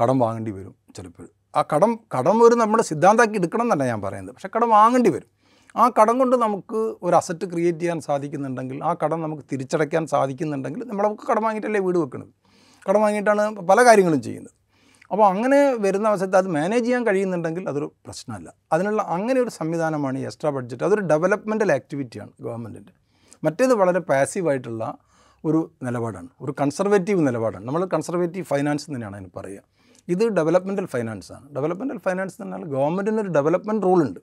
കടം 0.00 0.18
വാങ്ങേണ്ടി 0.18 0.50
വരും 0.50 0.74
ചിലപ്പോൾ. 0.96 1.28
ആ 1.56 1.62
കടം 1.74 1.92
കടം 2.14 2.42
ഒരു 2.42 2.54
നമ്മുടെ 2.54 2.82
സിദ്ധാന്തമാക്കി 2.82 3.36
എടുക്കണം 3.36 3.64
എന്നല്ല 3.66 3.84
ഞാൻ 3.84 4.00
പറയുന്നത്. 4.02 4.34
പക്ഷേ 4.34 4.50
കടം 4.56 4.70
വാങ്ങേണ്ടി 4.70 5.10
വരും. 5.10 5.30
ആ 5.76 5.84
കടം 6.00 6.18
കൊണ്ട് 6.18 6.36
നമുക്ക് 6.36 6.80
ഒരു 7.02 7.14
അസറ്റ് 7.16 7.46
ക്രിയേറ്റ് 7.52 7.78
ചെയ്യാൻ 7.78 8.00
സാധിക്കുന്നുണ്ടെങ്കിൽ 8.00 8.78
ആ 8.84 8.92
കടം 9.02 9.20
നമുക്ക് 9.22 9.44
തിരിച്ചടയ്ക്കാൻ 9.52 10.06
സാധിക്കുന്നുണ്ടെങ്കിൽ 10.06 10.82
നമ്മൾ 10.84 11.04
നമുക്ക് 11.08 11.26
കടം 11.30 11.42
വാങ്ങിയിട്ടല്ലേ 11.42 11.80
വീട് 11.80 11.98
വെക്കുന്നത് 11.98 12.32
കടം 12.88 13.00
വാങ്ങിയിട്ടാണ് 13.04 13.42
പല 13.70 13.78
കാര്യങ്ങളും 13.88 14.22
ചെയ്യുന്നത്. 14.22 14.54
അപ്പോൾ 15.10 15.24
അങ്ങനെ 15.26 15.74
വരുന്ന 15.74 16.08
അവസരത്തിൽ 16.08 16.36
അത് 16.36 16.48
മാനേജ് 16.48 16.84
ചെയ്യാൻ 16.84 17.06
കഴിയുന്നുണ്ടെങ്കിൽ 17.06 17.68
അതൊരു 17.68 17.92
പ്രശ്നമല്ല. 18.06 18.52
അതിനുള്ള 18.72 19.02
അങ്ങനെ 19.02 19.40
ഒരു 19.40 19.50
സംവിധാനമാണ് 19.50 20.18
ഈ 20.18 20.22
എക്സ്ട്രാ 20.22 20.50
ബഡ്ജറ്റ് 20.50 20.84
അതൊരു 20.84 21.00
ഡെവലപ്മെന്റൽ 21.00 21.72
ആക്ടിവിറ്റിയാണ് 21.72 22.32
ഗവൺമെന്റിന്റെ 22.40 22.92
മറ്റേത് 23.44 23.72
വളരെ 23.72 23.98
പാസീവായിട്ടുള്ള 23.98 24.98
ഒരു 25.44 25.70
നിലപാടാണ്. 25.82 26.28
ഒരു 26.40 26.54
കൺസർവേറ്റീവ് 26.60 27.26
നിലപാടാണ്. 27.26 27.66
നമ്മൾ 27.66 27.84
കൺസർവേറ്റീവ് 27.84 28.46
ഫൈനാൻസ് 28.46 28.86
തന്നെയാണ് 28.90 29.16
അതിന് 29.16 29.30
പറയുക. 29.36 29.62
ഇത് 30.08 30.28
ഡെവലപ്മെന്റൽ 30.28 30.86
ഫൈനാൻസ് 30.86 31.32
ആണ്. 31.32 31.46
ഡെവലപ്മെന്റൽ 31.56 31.98
ഫൈനാൻസ് 31.98 32.42
എന്ന് 32.42 32.52
പറഞ്ഞാൽ 32.52 32.70
ഗവൺമെന്റിന് 32.74 33.20
ഒരു 33.20 33.28
ഡെവലപ്മെന്റ് 33.28 33.86
ഉണ്ട്. 33.86 34.20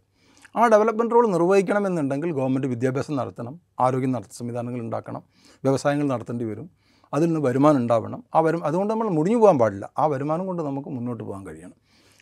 ആ 0.55 0.67
ഡെവലപ്മെന്റ് 0.67 1.13
റോൾ 1.13 1.25
നിർവഹിക്കണമെന്നുണ്ടെങ്കിൽ 1.31 2.31
ഗവൺമെന്റ് 2.31 2.67
വിദ്യാഭ്യാസം 2.67 3.15
നടത്തണം 3.15 3.59
ആരോഗ്യം 3.79 4.11
നടത്ത 4.11 4.31
സംവിധാനങ്ങൾ 4.31 4.79
ഉണ്ടാക്കണം 4.79 5.23
വ്യവസായങ്ങൾ 5.63 6.07
നടത്തേണ്ടി 6.07 6.45
വരും. 6.45 6.69
അതിൽ 7.15 7.27
നിന്ന് 7.29 7.41
വരുമാനം 7.47 7.79
ഉണ്ടാവണം. 7.83 8.21
ആ 8.35 8.39
വരും 8.45 8.61
അതുകൊണ്ട് 8.67 8.91
നമ്മൾ 8.93 9.07
മുടിഞ്ഞു 9.17 9.39
പോകാൻ 9.41 9.57
പാടില്ല. 9.61 9.85
ആ 10.01 10.05
വരുമാനം 10.13 10.45
കൊണ്ട് 10.49 10.61
നമുക്ക് 10.69 10.89
മുന്നോട്ട് 10.95 11.23
പോകാൻ 11.23 11.43
കഴിയണം. 11.47 11.75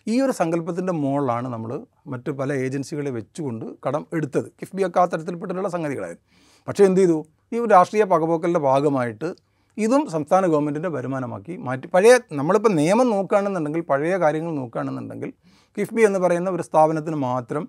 ഈ 0.07 0.15
ഒരു 0.21 0.33
സങ്കല്പത്തിന്റെ 0.39 0.93
മുകളിലാണ് 0.93 1.47
നമ്മൾ 1.53 1.71
മറ്റ് 2.13 2.31
പല 2.39 2.53
ഏജൻസികളെ 2.65 3.11
വെച്ചുകൊണ്ട് 3.17 3.65
കടം 3.85 4.03
എടുത്തത്. 4.17 4.47
കിഫ്ബിയൊക്കെ 4.59 4.99
ആ 5.03 5.05
തരത്തിൽപ്പെട്ടിട്ടുള്ള 5.05 5.69
സംഗതികളായിരുന്നു 5.75 6.25
പക്ഷേ 6.67 6.83
എന്ത് 6.89 6.99
ചെയ്തു? 7.01 7.17
ഈ 7.53 7.57
ഒരു 7.63 7.69
രാഷ്ട്രീയ 7.75 8.03
പകപോക്കലിന്റെ 8.13 8.61
ഭാഗമായിട്ട് 8.69 9.29
ഇതും 9.77 10.01
സംസ്ഥാന 10.15 10.43
ഗവൺമെന്റിന്റെ 10.53 10.89
വരുമാനമാക്കി 10.95 11.53
മാറ്റി. 11.67 11.87
പഴയ 11.93 12.13
നമ്മളിപ്പോൾ 12.39 12.71
നിയമം 12.79 13.07
നോക്കുകയാണെന്നുണ്ടെങ്കിൽ 13.13 13.81
പഴയ 13.91 14.17
കാര്യങ്ങൾ 14.23 14.51
നോക്കുകയാണെന്നുണ്ടെങ്കിൽ 14.61 15.29
കിഫ്ബി 15.77 16.01
എന്ന് 16.01 16.19
പറയുന്ന 16.19 16.49
ഒരു 16.49 16.63
സ്ഥാപനത്തിന് 16.69 17.15
മാത്രം 17.29 17.63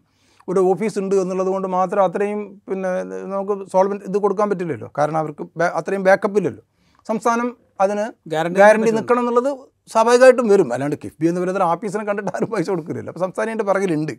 ഒരു 0.48 0.60
ഓഫീസ് 0.70 0.98
ഉണ്ട് 1.02 1.14
എന്നുള്ളത് 1.14 1.50
കൊണ്ട് 1.54 1.68
മാത്രം 1.68 2.00
അത്രയും 2.04 2.40
പിന്നെ 2.68 2.90
നമുക്ക് 3.34 3.54
സോൾവൻ 3.72 3.98
ഇത് 4.08 4.18
കൊടുക്കാൻ 4.24 4.50
പറ്റില്ലല്ലോ. 4.50 4.88
കാരണം 4.98 5.18
അവർക്ക് 5.18 5.44
അത്രയും 5.78 6.02
ബാക്കപ്പ് 6.08 6.38
ഇല്ലല്ലോ. 6.40 6.64
സംസ്ഥാനം 7.08 7.56
അതിന് 7.80 8.04
ഗ്യാരണ്ടി 8.28 8.90
നിൽക്കണം 8.90 9.20
എന്നുള്ളത് 9.20 9.50
സ്വാഭാവികമായിട്ടും 9.92 10.48
വരും. 10.48 10.72
അല്ലാണ്ട് 10.74 10.96
കിഫ്ബി 11.04 11.26
എന്ന് 11.26 11.40
പറയുന്ന 11.40 11.62
ആഫീസിനെ 11.62 12.04
കണ്ടിട്ട് 12.04 12.30
ആരും 12.36 12.50
പൈസ 12.50 12.70
കൊടുക്കില്ല 12.70 13.08
അപ്പോൾ 13.08 13.20
സംസ്ഥാനം 13.20 13.50
അതിന്റെ 13.50 13.64
പിറകിലുണ്ട്. 13.64 14.12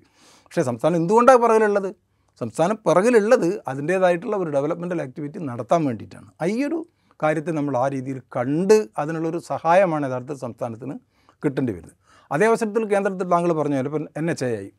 പക്ഷേ 0.46 0.62
സംസ്ഥാനം 0.62 0.96
എന്തുകൊണ്ടാണ് 0.96 1.40
പിറകിലുള്ളത്? 1.44 1.96
സംസ്ഥാനം 2.42 2.78
പിറകിലുള്ളത് 2.88 3.62
അതിന്റേതായിട്ടുള്ള 3.68 4.36
ഒരു 4.38 4.50
ഡെവലപ്മെന്റൽ 4.50 5.02
ആക്ടിവിറ്റി 5.02 5.40
നടത്താൻ 5.40 5.86
വേണ്ടിയിട്ടാണ്. 5.86 6.28
ഈ 6.56 6.66
ഒരു 6.68 6.86
കാര്യത്തെ 7.24 7.52
നമ്മൾ 7.52 7.78
ആ 7.78 7.88
രീതിയിൽ 7.88 8.22
കണ്ട് 8.38 8.88
അതിനുള്ളൊരു 8.98 9.38
സഹായമാണ് 9.38 10.06
യഥാർത്ഥത്തിൽ 10.08 10.42
സംസ്ഥാനത്തിന് 10.42 10.96
കിട്ടേണ്ടി 11.46 11.74
വരുന്നത്. 11.74 11.96
അതേ 12.32 12.46
അവസരത്തിൽ 12.46 12.86
കേന്ദ്രത്തിൽ 12.94 13.28
താങ്കൾ 13.34 13.54
പറഞ്ഞു 13.54 13.78
ഇപ്പം 13.78 14.08
എൻ 14.18 14.32
എച്ച് 14.32 14.46
ഐ 14.46 14.56
ആയി 14.56 14.72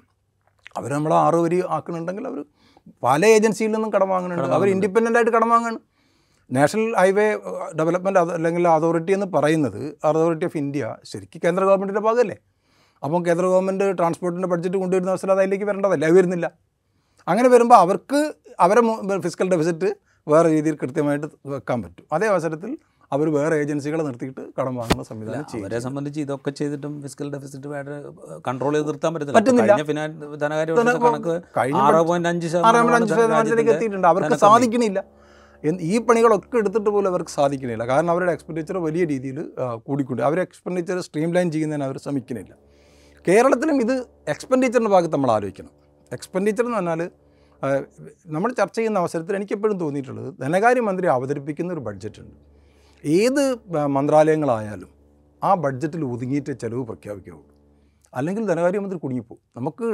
അവർ 0.77 0.91
നമ്മളെ 0.93 1.17
ആറ് 1.17 1.35
വരി 1.35 1.63
ആക്കുന്നുണ്ടെങ്കിൽ 1.69 2.27
അവർ 2.27 2.45
പല 3.03 3.27
ഏജൻസിയിൽ 3.27 3.71
നിന്നും 3.71 3.93
കടം 3.93 4.09
വാങ്ങുന്നുണ്ട്. 4.09 4.55
അവർ 4.55 4.69
ഇൻഡിപെൻഡന്റ് 4.69 5.19
ആയിട്ട് 5.19 5.33
കടം 5.37 5.49
വാങ്ങുകയാണ്. 5.49 5.81
നാഷണൽ 6.51 6.95
ഹൈവേ 6.99 7.27
ഡെവലപ്മെന്റ് 7.79 8.19
അല്ലെങ്കിൽ 8.19 8.69
അതോറിറ്റി 8.69 9.13
എന്ന് 9.13 9.27
പറയുന്നത് 9.27 9.81
അതോറിറ്റി 10.05 10.45
ഓഫ് 10.45 10.57
ഇന്ത്യ 10.57 10.97
ശരിക്കും 11.05 11.41
കേന്ദ്ര 11.45 11.65
ഗവൺമെന്റിന്റെ 11.65 12.01
ഭാഗമല്ലേ? 12.01 12.37
അപ്പം 13.03 13.27
കേന്ദ്ര 13.27 13.47
ഗവൺമെന്റ് 13.47 13.99
ട്രാൻസ്പോർട്ടിന്റെ 13.99 14.49
ബഡ്ജറ്റ് 14.49 14.77
കൊണ്ടുവരുന്ന 14.77 15.11
അവസരം 15.11 15.33
അത് 15.33 15.41
അതിലേക്ക് 15.41 15.65
വരേണ്ടതല്ല 15.65 16.07
വരുന്നില്ല. 16.19 16.47
അങ്ങനെ 17.29 17.49
വരുമ്പോൾ 17.49 17.75
അവർക്ക് 17.75 18.19
അവരെ 18.61 18.83
ഫിസിക്കൽ 19.25 19.49
ഡെഫിസിറ്റ് 19.55 19.89
വേറെ 20.29 20.49
രീതിയിൽ 20.49 20.77
കൃത്യമായിട്ട് 20.83 21.27
വെക്കാൻ 21.55 21.83
പറ്റും. 21.83 22.05
അതേ 22.13 22.27
അവസരത്തിൽ 22.27 22.71
അവർ 23.13 23.27
വേറെ 23.29 23.57
ഏജൻസികളെ 23.57 24.03
നിർത്തിയിട്ട് 24.03 24.41
കടം 24.61 24.75
വാങ്ങുന്ന 24.77 25.03
സംവിധാനം 25.03 25.45
ചെയ്യും. 25.51 25.65
അവരെ 25.67 25.79
സംബന്ധിച്ച് 25.81 26.21
ഇതൊക്കെ 26.21 26.51
ചെയ്തിട്ടും 26.51 27.03
ഫിസിക്കൽ 27.03 27.29
ഡെഫിസിറ്റ് 27.35 27.69
കൺട്രോൾ 28.49 28.73
ചെയ്ത് 28.77 28.89
നിർത്താൻ 28.89 29.15
പറ്റുന്നില്ല. 29.15 29.77
കഴിഞ്ഞ 29.77 30.37
ധനകാര്യ 30.45 30.75
കണക്ക് 31.07 31.37
ആറ് 31.85 32.01
പോയിന്റ് 32.09 32.29
അഞ്ച് 32.29 32.49
ശതമാനം 32.55 32.95
അഞ്ച് 33.01 33.15
ശതമാനത്തിലേക്ക് 33.15 33.73
എത്തിയിട്ടുണ്ട്. 33.77 34.09
അവർക്ക്. 34.13 34.39
സാധിക്കണില്ല. 34.47 35.03
ഈ 35.91 35.99
പണികളൊക്കെ 36.07 36.59
എടുത്തിട്ട് 36.63 36.91
പോലും 36.95 37.09
അവർക്ക് 37.13 37.33
സാധിക്കുന്നില്ല 37.39 37.85
കാരണം 37.91 38.11
അവരുടെ 38.15 38.33
എക്സ്പെൻഡിച്ചർ 38.37 38.77
വലിയ 38.87 39.05
രീതിയിൽ 39.13 39.39
കൂടിക്കൊണ്ട്. 39.87 40.23
അവരെ 40.29 40.43
എക്സ്പെൻഡിച്ചർ 40.47 40.99
സ്ട്രീം 41.09 41.31
ലൈൻ 41.37 41.51
ചെയ്യുന്നതിന് 41.55 41.87
അവർ 41.89 41.99
ശ്രമിക്കുന്നില്ല 42.05 42.53
കേരളത്തിലും 43.27 43.77
ഇത് 43.85 43.95
എക്സ്പെൻഡിച്ചറിന്റെ 44.33 44.91
ഭാഗത്ത് 44.97 45.15
നമ്മൾ 45.15 45.31
ആലോചിക്കണം. 45.37 45.73
എക്സ്പെൻഡിച്ചർ 46.13 46.65
എന്ന് 46.67 46.79
പറഞ്ഞാൽ 46.79 47.01
നമ്മൾ 48.35 48.49
ചർച്ച 48.61 48.77
ചെയ്യുന്ന 48.79 48.99
അവസരത്തിൽ 48.99 49.37
എനിക്കെപ്പോഴും 49.37 49.77
തോന്നിയിട്ടുള്ളത് 49.81 50.29
ധനകാര്യമന്ത്രി 50.43 51.07
അവതരിപ്പിക്കുന്ന 51.17 51.73
ഒരു 51.73 51.83
ബഡ്ജറ്റുണ്ട് 51.89 52.37
ഏത് 53.05 53.43
മന്ത്രാലയങ്ങളായാലും 53.97 54.91
ആ 55.43 55.55
ബഡ്ജറ്റിൽ 55.65 56.03
ഒതുങ്ങിയിട്ട് 56.13 56.53
ചിലവ് 56.63 56.83
പ്രഖ്യാപിക്കാവുള്ളൂ 56.91 57.56
അല്ലെങ്കിൽ 58.15 58.47
ധനകാര്യമന്ത്രി 58.47 58.99
കുടുങ്ങിപ്പോവും. 58.99 59.41
നമുക്ക് 59.57 59.87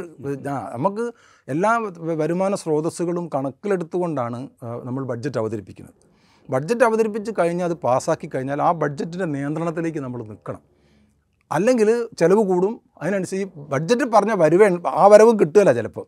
നമുക്ക് 0.74 1.12
എല്ലാ 1.48 1.72
വരുമാന 1.98 2.54
സ്രോതസ്സുകളും 2.54 3.30
കണക്കിലെടുത്തുകൊണ്ടാണ് 3.34 4.48
നമ്മൾ 4.84 5.04
ബഡ്ജറ്റ് 5.04 5.38
അവതരിപ്പിക്കുന്നത്. 5.38 5.94
ബഡ്ജറ്റ് 6.50 6.84
അവതരിപ്പിച്ച് 6.84 7.32
കഴിഞ്ഞാൽ 7.38 7.66
അത് 7.66 7.74
പാസ്സാക്കി 7.74 8.30
കഴിഞ്ഞാൽ 8.34 8.62
ആ 8.62 8.72
ബഡ്ജറ്റിന്റെ 8.72 9.24
നിയന്ത്രണത്തിലേക്ക് 9.24 9.98
നമ്മൾ 9.98 10.22
നിൽക്കണം. 10.24 10.62
അല്ലെങ്കിൽ 11.52 12.08
ചിലവ് 12.18 12.42
കൂടും. 12.44 12.80
അതിനനുസരിച്ച് 13.02 13.58
ബഡ്ജറ്റ് 13.58 14.04
പറഞ്ഞ 14.04 14.32
വരവേ 14.42 14.78
ആ 14.88 15.06
വരവ് 15.06 15.32
കിട്ടുകയില്ല 15.40 15.72
ചിലപ്പോൾ. 15.72 16.06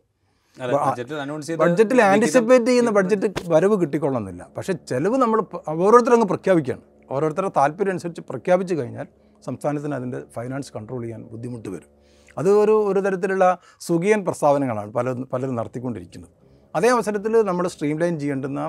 ബഡ്ജറ്റിൽ 1.59 2.01
ആന്റിസിപ്പേറ്റ് 2.01 2.65
ചെയ്യുന്ന 2.65 2.91
ബഡ്ജറ്റ് 2.91 3.27
വരവ് 3.47 3.81
കിട്ടിക്കൊള്ളുന്നില്ല. 3.81 4.49
പക്ഷേ 4.57 4.73
ചിലവ് 4.73 5.17
നമ്മൾ 5.17 5.39
ഓരോരുത്തരും 5.67 6.13
അങ്ങ് 6.13 6.27
പ്രഖ്യാപിക്കുകയാണ്. 6.27 6.81
ഓരോരുത്തരുടെ 7.11 7.51
താല്പര്യം 7.57 7.91
അനുസരിച്ച് 7.91 8.21
പ്രഖ്യാപിച്ചു 8.29 8.75
കഴിഞ്ഞാൽ 8.75 9.07
സംസ്ഥാനത്തിന് 9.49 9.95
അതിന്റെ 9.99 10.19
ഫൈനാൻസ് 10.35 10.71
കൺട്രോൾ 10.75 11.01
ചെയ്യാൻ 11.05 11.21
ബുദ്ധിമുട്ട് 11.33 11.69
വരും. 11.75 11.91
അത് 12.37 12.49
ഒരു 12.63 12.75
ഒരു 12.89 12.99
തരത്തിലുള്ള 13.05 13.45
സുഖിയൻ 13.87 14.21
പ്രസ്താവനകളാണ് 14.27 14.91
പല 14.97 15.13
പലരും 15.33 15.55
നടത്തിക്കൊണ്ടിരിക്കുന്നത്. 15.59 16.33
അതേ 16.73 16.89
അവസരത്തിൽ 16.95 17.33
നമ്മൾ 17.49 17.65
സ്ട്രീം 17.73 17.97
ലൈൻ 18.01 18.15
ചെയ്യേണ്ടുന്ന 18.21 18.61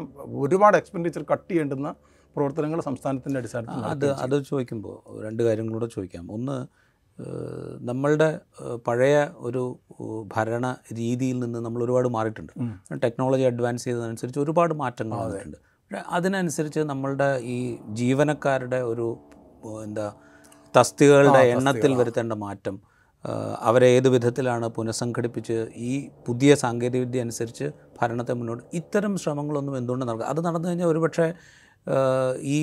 ഒരുപാട് 0.45 0.77
എക്സ്പെൻഡിച്ചർ 0.81 1.23
കട്ട് 1.33 1.49
ചെയ്യേണ്ടുന്ന 1.51 1.89
പ്രവർത്തനങ്ങൾ 2.37 2.81
സംസ്ഥാനത്തിന്റെ 2.89 3.39
അടിസ്ഥാനത്തിൽ 3.41 3.85
അത് 3.93 4.07
അത് 4.25 4.35
ചോദിക്കുമ്പോൾ 4.51 4.97
രണ്ട് 5.27 5.43
കാര്യങ്ങളൂടെ 5.47 5.87
ചോദിക്കാം. 5.95 6.25
ഒന്ന് 6.37 6.57
നമ്മളുടെ 7.91 8.29
പഴയ 8.87 9.17
ഒരു 9.47 9.63
ഭരണ 10.35 10.67
രീതിയിൽ 10.99 11.37
നിന്ന് 11.45 11.59
നമ്മൾ 11.67 11.81
ഒരുപാട് 11.87 12.09
മാറിയിട്ടുണ്ട്. 12.17 12.53
ടെക്നോളജി 13.05 13.45
അഡ്വാൻസ് 13.51 13.87
ചെയ്തതനുസരിച്ച് 13.87 14.41
ഒരുപാട് 14.45 14.75
മാറ്റങ്ങൾ 14.83 15.17
വന്നിട്ടുണ്ട്. 15.23 15.59
പക്ഷേ 15.83 16.03
അതിനനുസരിച്ച് 16.17 16.81
നമ്മളുടെ 16.91 17.29
ഈ 17.55 17.57
ജീവനക്കാരുടെ 18.01 18.81
ഒരു 18.93 19.09
എന്താ 19.87 20.07
തസ്തികകളുടെ 20.77 21.43
എണ്ണത്തിൽ 21.55 21.93
വരുത്തേണ്ട 21.95 22.33
മാറ്റം 22.45 22.77
അവരെ 23.69 23.87
ഏത് 23.97 24.09
വിധത്തിലാണ് 24.09 24.67
പുനഃസംഘടിപ്പിച്ച് 24.69 25.57
ഈ 25.91 25.93
പുതിയ 26.27 26.55
സാങ്കേതികവിദ്യ 26.55 27.21
അനുസരിച്ച് 27.21 27.67
ഭരണത്തെ 28.01 28.35
മുന്നോട്ട് 28.35 28.65
ഇത്തരം 28.81 29.13
ശ്രമങ്ങളൊന്നും 29.17 29.77
എന്തുകൊണ്ട് 29.77 30.05
നടക്കുക 30.09 30.27
അത് 30.33 30.41
നടന്നു 30.47 30.69
കഴിഞ്ഞാൽ 30.69 30.87
ഒരുപക്ഷെ 30.87 31.27
ഈ 32.55 32.57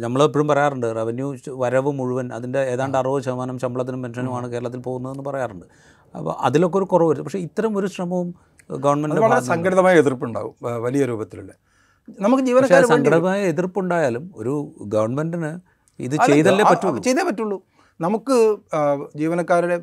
നമ്മളെപ്പോഴും 0.00 0.46
പറയാറുണ്ട് 0.48 0.86
റവന്യൂ 0.96 1.26
വരവ് 1.62 1.90
മുഴുവൻ 1.92 2.32
അതിന്റെ 2.32 2.60
ഏതാണ്ട് 2.72 2.96
അറുപത് 2.98 3.22
ശതമാനം 3.24 3.58
ശമ്പളത്തിനും 3.58 4.00
പെൻഷനുമാണ് 4.02 4.46
കേരളത്തിൽ 4.52 4.80
പോകുന്നതെന്ന് 4.80 5.24
പറയാറുണ്ട്. 5.28 5.66
അപ്പോൾ 6.14 6.34
അതിലൊക്കെ 6.40 6.78
ഒരു 6.78 6.84
കുറവ് 6.84 7.10
വരും. 7.10 7.24
പക്ഷേ 7.24 7.38
ഇത്തരം 7.38 7.72
ഒരു 7.76 7.86
ശ്രമവും 7.86 8.28
ഗവൺമെന്റ് 8.70 9.20
വളരെ 9.20 9.46
സംഘടിതമായ 9.52 9.94
എതിർപ്പുണ്ടാവും 10.02 10.54
വലിയ 10.82 11.04
രൂപത്തിലുള്ള. 11.04 11.52
നമുക്ക് 12.20 12.42
ജീവനക്കാർ 12.42 12.82
സംഘടിതമായ 12.82 12.96
സംഘടനമായ 12.96 13.40
എതിർപ്പുണ്ടായാലും 13.52 14.24
ഒരു 14.36 14.54
ഗവൺമെന്റിന് 14.94 15.52
ഇത് 16.06 16.16
ചെയ്തല്ലേ 16.28 16.64
പറ്റുള്ളൂ. 16.70 17.00
ചെയ്തേ 17.06 17.22
പറ്റുള്ളൂ. 17.28 17.58
നമുക്ക് 18.00 18.36
ജീവനക്കാരുടെ 19.20 19.76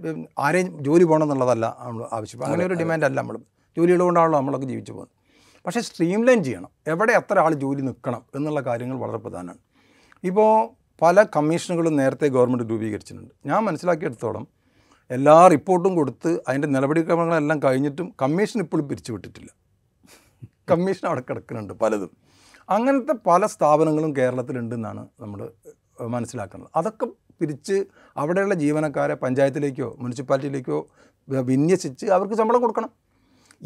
ആരെയും 0.45 0.84
ജോലി 0.84 1.04
പോകണം 1.04 1.26
എന്നുള്ളതല്ല 1.26 1.65
നമ്മൾ 1.86 2.04
ആവശ്യം 2.17 2.45
അങ്ങനെ 2.45 2.65
ഒരു 2.65 2.74
ഡിമാൻഡ് 2.82 3.06
അല്ല 3.06 3.17
നമ്മൾ. 3.21 3.38
ജോലികൾ 3.78 4.02
കൊണ്ടാണല്ലോ 4.04 4.39
നമ്മളൊക്കെ 4.39 4.67
ജീവിച്ചു 4.67 4.91
പോകുന്നത്. 4.91 5.13
പക്ഷേ 5.65 5.82
സ്ട്രീം 5.82 6.26
ലൈൻ 6.28 6.43
ചെയ്യണം. 6.43 6.69
എവിടെ 6.88 7.13
എത്ര 7.19 7.39
ആൾ 7.39 7.54
ജോലി 7.54 7.82
നിൽക്കണം 7.82 8.21
എന്നുള്ള 8.36 8.62
കാര്യങ്ങൾ 8.62 8.97
വളരെ 8.97 9.17
പ്രധാനമാണ്. 9.17 9.62
ഇപ്പോൾ 10.24 10.69
പല 11.02 11.24
കമ്മീഷനുകളും 11.36 11.95
നേരത്തെ 11.95 12.28
ഗവൺമെന്റ് 12.28 12.65
രൂപീകരിച്ചിട്ടുണ്ട്. 12.71 13.32
ഞാൻ 13.45 13.63
മനസ്സിലാക്കിയെടുത്തോളം 13.65 14.47
എല്ലാ 15.10 15.47
റിപ്പോർട്ടും 15.47 15.95
കൊടുത്ത് 15.95 16.41
അതിന്റെ 16.47 16.67
നടപടിക്രമങ്ങളെല്ലാം 16.67 17.63
കഴിഞ്ഞിട്ടും 17.63 18.13
കമ്മീഷൻ 18.21 18.60
ഇപ്പോഴും 18.60 18.89
പിരിച്ചു 18.89 19.12
വിട്ടിട്ടില്ല 19.12 19.50
കമ്മീഷൻ 20.71 21.08
അവിടെ 21.08 21.24
കിടക്കുന്നുണ്ട് 21.30 21.74
പലതും. 21.74 22.12
അങ്ങനത്തെ 22.69 23.13
പല 23.28 23.45
സ്ഥാപനങ്ങളും 23.45 24.15
കേരളത്തിലുണ്ടെന്നാണ് 24.15 25.08
നമ്മൾ 25.19 25.52
മനസ്സിലാക്കുന്നത്. 26.16 26.70
അതൊക്കെ 26.80 27.08
പിരിച്ച് 27.42 27.78
അവിടെയുള്ള 28.22 28.56
ജീവനക്കാരെ 28.64 29.16
പഞ്ചായത്തിലേക്കോ 29.24 29.88
മുനിസിപ്പാലിറ്റിയിലേക്കോ 30.02 30.80
വിന്യസിച്ച് 31.52 32.06
അവർക്ക് 32.16 32.36
ശമ്പളം 32.42 32.62
കൊടുക്കണം. 32.62 32.92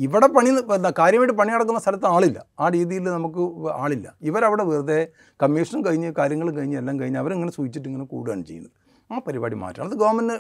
ഇവിടെ 0.06 0.28
പണി 0.36 0.50
കാര്യമായിട്ട് 1.00 1.36
പണി 1.40 1.52
നടക്കുന്ന 1.56 1.80
സ്ഥലത്ത് 1.84 2.08
ആളില്ല. 2.16 2.40
ആ 2.60 2.66
രീതിയിൽ 2.76 3.06
നമുക്ക് 3.18 3.44
ആളില്ല. 3.84 4.08
ഇവരവിടെ 4.30 4.64
വെറുതെ 4.70 4.98
കമ്മീഷനും 5.44 5.82
കഴിഞ്ഞ് 5.86 6.10
കാര്യങ്ങളും 6.18 6.56
കഴിഞ്ഞ് 6.58 6.78
എല്ലാം 6.82 6.96
കഴിഞ്ഞ് 7.00 7.20
അവരിങ്ങനെ 7.20 7.52
സൂചിച്ചിട്ട് 7.58 7.88
ഇങ്ങനെ 7.92 8.08
കൂടുകയാണ് 8.14 8.44
ചെയ്യുന്നത്. 8.50 8.74
ആ 9.12 9.22
പരിപാടി 9.26 9.56
മാറ്റണം. 9.56 9.88
അത് 9.90 9.96
ഗവൺമെന്റ് 10.02 10.36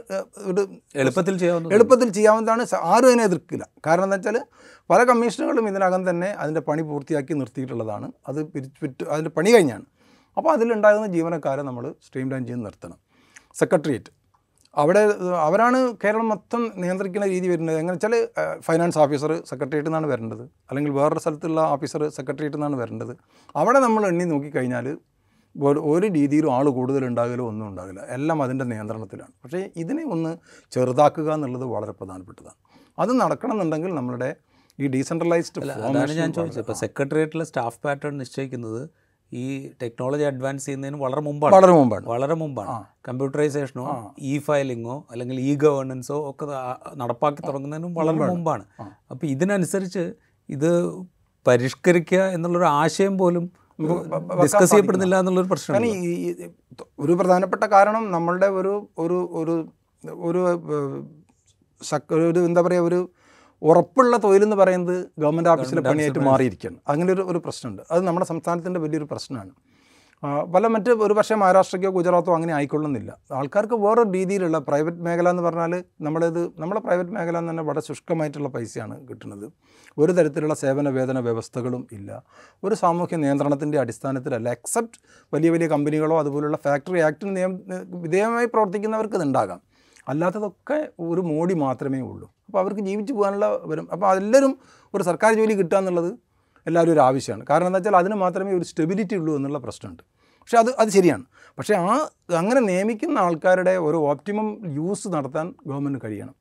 ഒരു 0.52 0.62
എളുപ്പത്തിൽ 1.02 1.36
ചെയ്യാവുന്ന 1.42 1.74
എളുപ്പത്തിൽ 1.78 2.10
ചെയ്യാവുന്നതാണ്. 2.18 2.64
ആരും 2.94 3.08
അതിനെ 3.10 3.24
എതിർക്കില്ല. 3.30 3.66
കാരണം 3.88 4.06
എന്താ 4.08 4.18
വെച്ചാൽ 4.18 4.38
പല 4.92 5.04
കമ്മീഷനുകളും 5.10 5.68
ഇതിനകം 5.72 6.10
തന്നെ 6.10 6.30
അതിന്റെ 6.44 6.62
പണി 6.70 6.82
പൂർത്തിയാക്കി 6.82 7.34
നിർത്തിയിട്ടുള്ളതാണ്. 7.42 8.08
അത് 8.28 8.40
പിരിച്ചു 8.54 8.80
വിറ്റ് 8.86 9.06
അതിന്റെ 9.14 9.32
പണി 9.38 9.52
കഴിഞ്ഞാണ്. 9.56 9.86
അപ്പോൾ 10.38 10.52
അതിലുണ്ടാകുന്ന 10.56 11.08
ജീവനക്കാരെ 11.16 11.64
നമ്മൾ 11.70 11.86
സ്ട്രീം 12.08 12.30
ലൈൻ 12.34 12.46
ചെയ്ത് 12.50 12.64
നിർത്തണം. 12.68 13.00
സെക്രട്ടേറിയറ്റ് 13.62 14.12
അവിടെ 14.82 15.02
അവരാണ് 15.48 15.78
കേരളം 16.04 16.28
മൊത്തം 16.34 16.62
നിയന്ത്രിക്കുന്ന 16.84 17.26
രീതി 17.34 17.48
വരുന്നത്. 17.52 17.78
എങ്ങനെ 17.82 17.96
വെച്ചാൽ 17.98 18.16
ഫൈനാൻസ് 18.68 19.00
ഓഫീസർ 19.04 19.32
സെക്രട്ടേറിയറ്റിൽ 19.50 19.90
നിന്നാണ് 19.90 20.08
വരേണ്ടത്. 20.14 20.42
അല്ലെങ്കിൽ 20.70 20.92
വേറൊരു 21.00 21.22
സ്ഥലത്തുള്ള 21.24 21.62
ഓഫീസർ 21.76 22.02
സെക്രട്ടേറിയറ്റിൽ 22.18 22.60
നിന്നാണ് 22.60 22.78
വരേണ്ടത്. 22.82 23.14
അവിടെ 23.62 23.80
നമ്മൾ 23.86 24.06
എണ്ണി 24.10 24.26
നോക്കിക്കഴിഞ്ഞാൽ 24.32 24.88
ഒരു 25.56 25.80
ഒരു 25.92 26.08
രീതിയിലും 26.18 26.52
ആൾ 26.56 26.66
കൂടുതൽ 26.78 27.04
ഉണ്ടാകലോ 27.10 27.44
ഒന്നും 27.52 27.66
ഉണ്ടാകില്ല. 27.72 28.02
എല്ലാം 28.16 28.38
അതിന്റെ 28.46 28.66
നിയന്ത്രണത്തിലാണ്. 28.72 29.34
പക്ഷേ 29.44 29.62
ഇതിനെ 29.84 30.04
ഒന്ന് 30.16 30.32
ചെറുതാക്കുക 30.76 31.30
എന്നുള്ളത് 31.38 31.66
വളരെ 31.76 31.94
പ്രധാനപ്പെട്ടതാണ്. 32.00 32.58
അത് 33.04 33.12
നടക്കണമെന്നുണ്ടെങ്കിൽ 33.22 33.94
നമ്മുടെ 34.00 34.30
ഈ 34.80 34.88
ഡീസെൻട്രലൈസ്ഡ് 34.96 35.62
അതാണ് 35.78 36.14
ഞാൻ 36.22 36.32
ചോദിച്ചത്. 36.38 36.62
ഇപ്പോൾ 36.64 36.78
സെക്രട്ടേറിയറ്റിലെ 36.84 37.46
സ്റ്റാഫ് 37.52 37.80
പാറ്റേൺ 37.86 38.16
നിശ്ചയിക്കുന്നത് 38.24 38.82
ഈ 39.34 39.70
ടെക്നോളജി 39.82 40.24
അഡ്വാൻസ് 40.24 40.66
ചെയ്യുന്നതിന് 40.66 40.98
വളരെ 40.98 41.22
മുമ്പാണ്. 41.22 41.54
വളരെ 41.56 41.72
മുമ്പാണ്. 41.72 42.06
വളരെ 42.06 42.34
മുമ്പാണ്. 42.34 42.86
കമ്പ്യൂട്ടറൈസേഷനോ 43.08 44.14
ഇ 44.20 44.38
ഫയലിങ്ങോ 44.38 45.06
അല്ലെങ്കിൽ 45.12 45.40
ഇ 45.40 45.56
ഗവേണൻസോ 45.56 46.30
ഒക്കെ 46.30 46.46
നടപ്പാക്കി 46.96 47.42
തുടങ്ങുന്നതിനും 47.48 47.94
വളരെ 47.94 48.18
മുമ്പാണ്. 48.18 48.66
അപ്പോൾ 49.12 49.26
ഇതിനനുസരിച്ച് 49.26 50.14
ഇത് 50.50 51.02
പരിഷ്കരിക്കുക 51.48 52.20
എന്നുള്ളൊരു 52.20 52.66
ആശയം 52.66 53.18
പോലും 53.18 53.52
ഡിസ്കസ് 54.44 54.72
ചെയ്യപ്പെടുന്നില്ല 54.72 55.20
എന്നുള്ളൊരു 55.20 55.48
പ്രശ്നം 55.48 55.84
ഒരു 57.00 57.14
പ്രധാനപ്പെട്ട 57.14 57.64
കാരണം 57.64 58.12
നമ്മളുടെ 58.12 58.46
ഒരു 58.46 58.90
ഒരു 58.98 59.30
ഒരു 59.34 59.68
ഒരു 62.22 62.40
എന്താ 62.46 62.62
പറയുക 62.62 62.84
ഒരു 62.84 63.10
ഉറപ്പുള്ള 63.70 64.18
തൊഴിലെന്ന് 64.18 64.56
പറയുന്നത് 64.56 64.98
ഗവൺമെന്റ് 65.20 65.50
ഓഫീസിലെ 65.50 65.82
പണിയായിട്ട് 65.82 66.20
മാറിയിരിക്കുകയാണ്. 66.20 66.78
അങ്ങനെ 66.88 67.14
ഒരു 67.14 67.22
ഒരു 67.22 67.38
പ്രശ്നമുണ്ട്. 67.38 67.82
അത് 67.92 68.02
നമ്മുടെ 68.08 68.26
സംസ്ഥാനത്തിന്റെ 68.26 68.80
വലിയൊരു 68.80 69.08
പ്രശ്നമാണ്. 69.12 69.52
പല 70.54 70.68
മറ്റ് 70.68 70.90
ഒരു 70.90 71.14
പക്ഷേ 71.14 71.36
മഹാരാഷ്ട്രയ്ക്കോ 71.36 71.90
ഗുജറാത്തോ 71.92 72.36
അങ്ങനെ 72.36 72.54
ആയിക്കൊള്ളുന്നില്ല. 72.54 73.18
ആൾക്കാർക്ക് 73.32 73.74
വേറൊരു 73.74 74.12
രീതിയിലുള്ള 74.12 74.58
പ്രൈവറ്റ് 74.60 74.98
മേഖല 74.98 75.30
എന്ന് 75.30 75.44
പറഞ്ഞാൽ 75.44 75.84
നമ്മളിത് 76.02 76.42
നമ്മളെ 76.60 76.80
പ്രൈവറ്റ് 76.80 77.12
മേഖല 77.12 77.38
എന്ന് 77.38 77.52
തന്നെ 77.52 77.64
വളരെ 77.64 77.82
ശുഷ്കമായിട്ടുള്ള 77.82 78.50
പൈസയാണ് 78.50 79.08
കിട്ടുന്നത്. 79.10 79.52
ഒരു 79.98 80.12
തരത്തിലുള്ള 80.12 80.54
സേവന 80.54 80.90
വേതന 80.90 81.20
വ്യവസ്ഥകളും 81.20 81.88
ഇല്ല. 81.92 82.24
ഒരു 82.64 82.76
സാമൂഹ്യ 82.76 83.18
നിയന്ത്രണത്തിന്റെ 83.18 83.80
അടിസ്ഥാനത്തിലല്ല. 83.80 84.50
എക്സെപ്റ്റ് 84.50 85.00
വലിയ 85.34 85.50
വലിയ 85.50 85.68
കമ്പനികളോ 85.68 86.20
അതുപോലുള്ള 86.20 86.58
ഫാക്ടറി 86.66 87.00
ആക്ടിന് 87.00 87.36
നിയമ 87.36 87.60
വിധേയമായി 88.04 88.46
പ്രവർത്തിക്കുന്നവർക്ക് 88.46 89.16
ഇതുണ്ടാകാം. 89.16 89.62
അല്ലാത്തതൊക്കെ 90.10 90.90
ഒരു 91.00 91.22
മോടി 91.22 91.54
മാത്രമേ 91.54 92.00
ഉള്ളൂ. 92.02 92.28
അപ്പോൾ 92.48 92.60
അവർക്ക് 92.60 92.82
ജീവിച്ചു 92.82 93.14
പോകാനുള്ള 93.14 93.60
വരും. 93.64 93.88
അപ്പോൾ 93.92 94.18
എല്ലാവരും 94.18 94.60
ഒരു 94.94 95.04
സർക്കാർ 95.04 95.34
ജോലി 95.34 95.54
കിട്ടുക 95.54 95.78
എന്നുള്ളത് 95.78 96.12
എല്ലാവരും 96.68 96.92
ഒരു 96.92 97.00
ആവശ്യമാണ്. 97.00 97.46
കാരണം 97.50 97.68
എന്താ 97.68 97.78
വെച്ചാൽ 97.78 97.96
അതിന് 97.96 98.16
മാത്രമേ 98.16 98.52
ഒരു 98.54 98.64
സ്റ്റെബിലിറ്റി 98.64 99.16
ഉള്ളൂ 99.16 99.36
എന്നുള്ള 99.36 99.58
പ്രശ്നമുണ്ട്. 99.58 100.04
പക്ഷേ 100.40 100.58
അത് 100.58 100.76
അത് 100.76 100.90
ശരിയാണ്. 100.90 101.24
പക്ഷേ 101.58 101.74
ആ 101.74 102.10
അങ്ങനെ 102.38 102.62
നിയമിക്കുന്ന 102.62 103.18
ആൾക്കാരുടെ 103.20 103.78
ഒരു 103.78 103.98
ഓപ്റ്റിമം 103.98 104.48
യൂസ് 104.76 105.08
നടത്താൻ 105.08 105.54
ഗവൺമെന്റ് 105.68 106.00
കഴിയണം. 106.04 106.36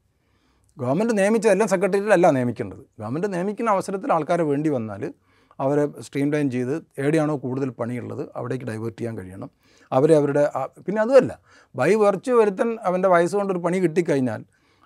ഗവൺമെന്റ് 0.78 1.18
നിയമിച്ച 1.18 1.46
എല്ലാം 1.48 1.68
സെക്രട്ടേറിയറ്റിലല്ല 1.68 2.30
നിയമിക്കേണ്ടത്. 2.30 2.86
ഗവൺമെന്റ് 3.00 3.34
നിയമിക്കുന്ന 3.34 3.70
അവസരത്തിൽ 3.70 4.12
ആൾക്കാരെ 4.12 4.42
വേണ്ടി 4.42 4.70
വന്നാൽ 4.70 5.14
അവരെ 5.58 5.84
സ്ട്രീം 6.06 6.28
ലൈൻ 6.32 6.50
ചെയ്ത് 6.50 6.74
എവിടെയാണോ 6.98 7.34
കൂടുതൽ 7.44 7.70
പണിയുള്ളത് 7.80 8.22
അവിടേക്ക് 8.36 8.64
ഡൈവേർട്ട് 8.64 8.98
ചെയ്യാൻ 9.00 9.14
കഴിയണം. 9.18 9.50
അവരെ 9.92 10.14
അവരുടെ 10.20 10.42
പിന്നെ 10.86 11.00
അതുമല്ല 11.02 11.32
ബൈ 11.74 11.90
വെർച്ച് 12.04 12.32
വരുത്തൻ 12.40 12.68
അവന്റെ 12.88 13.08
വയസ്സ് 13.14 13.36
കൊണ്ടൊരു 13.36 13.62
പണി 13.66 13.78
കിട്ടിക്കഴിഞ്ഞാൽ 13.84 14.42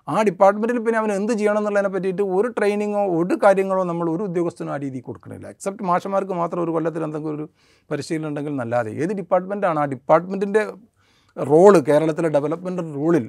ആ 0.09 0.23
ഡിപ്പാർട്ട്മെന്റിൽ 0.29 0.79
പിന്നെ 0.85 0.99
അവൻ 0.99 1.11
എന്ത് 1.13 1.33
ചെയ്യണം 1.39 1.59
എന്നുള്ളതിനെ 1.61 1.91
പറ്റിയിട്ട് 1.95 2.25
ഒരു 2.37 2.49
ട്രെയിനിങ്ങോ 2.59 3.03
ഒരു 3.17 3.35
കാര്യങ്ങളോ 3.43 3.83
നമ്മൾ 3.91 4.07
ഒരു 4.13 4.23
ഉദ്യോഗസ്ഥനും 4.29 4.73
ആ 4.75 4.77
രീതിയിൽ 4.85 5.05
കൊടുക്കണില്ല. 5.09 5.47
എക്സെപ്റ്റ് 5.55 5.85
മാഷന്മാർക്ക് 5.91 6.33
മാത്രം 6.43 6.61
ഒരു 6.65 6.73
കൊല്ലത്തിൽ 6.77 7.03
എന്തെങ്കിലും 7.07 7.35
ഒരു 7.37 7.45
പരിശീലനം 7.91 8.29
ഉണ്ടെങ്കിൽ 8.31 8.55
നല്ലാതെ. 8.61 8.91
ഏത് 9.03 9.13
ഡിപ്പാർട്ട്മെന്റാണ് 9.21 9.81
ആ 9.83 9.85
ഡിപ്പാർട്ട്മെന്റിന്റെ 9.95 10.63
റോൾ 11.37 11.75
കേരളത്തിലെ 11.89 12.29
ഡെവലപ്മെന്റ് 12.37 12.83
റോളിൽ 12.99 13.27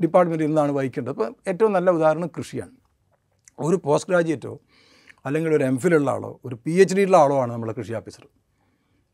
ഡിപ്പാർട്ട്മെന്റ് 0.00 0.44
എന്താണ് 0.48 0.72
വഹിക്കേണ്ടത്. 0.78 1.12
അപ്പോൾ 1.14 1.30
ഏറ്റവും 1.50 1.72
നല്ല 1.76 1.90
ഉദാഹരണം 1.98 2.30
കൃഷിയാണ്. 2.38 2.74
ഒരു 3.66 3.76
പോസ്റ്റ് 3.84 4.10
ഗ്രാജുവേറ്റോ 4.10 4.52
അല്ലെങ്കിൽ 5.28 5.52
ഒരു 5.58 5.64
എം 5.70 5.76
ഫിലുള്ള 5.84 6.10
ആളോ 6.16 6.30
ഒരു 6.48 6.56
പി 6.64 6.74
എച്ച് 6.82 6.96
ഡിയുള്ള 6.98 7.16
ആളോ 7.24 7.36
ആണ് 7.44 7.52
നമ്മളെ 7.52 7.74
കൃഷി 7.78 7.94
ഓഫീസർ 8.00 8.24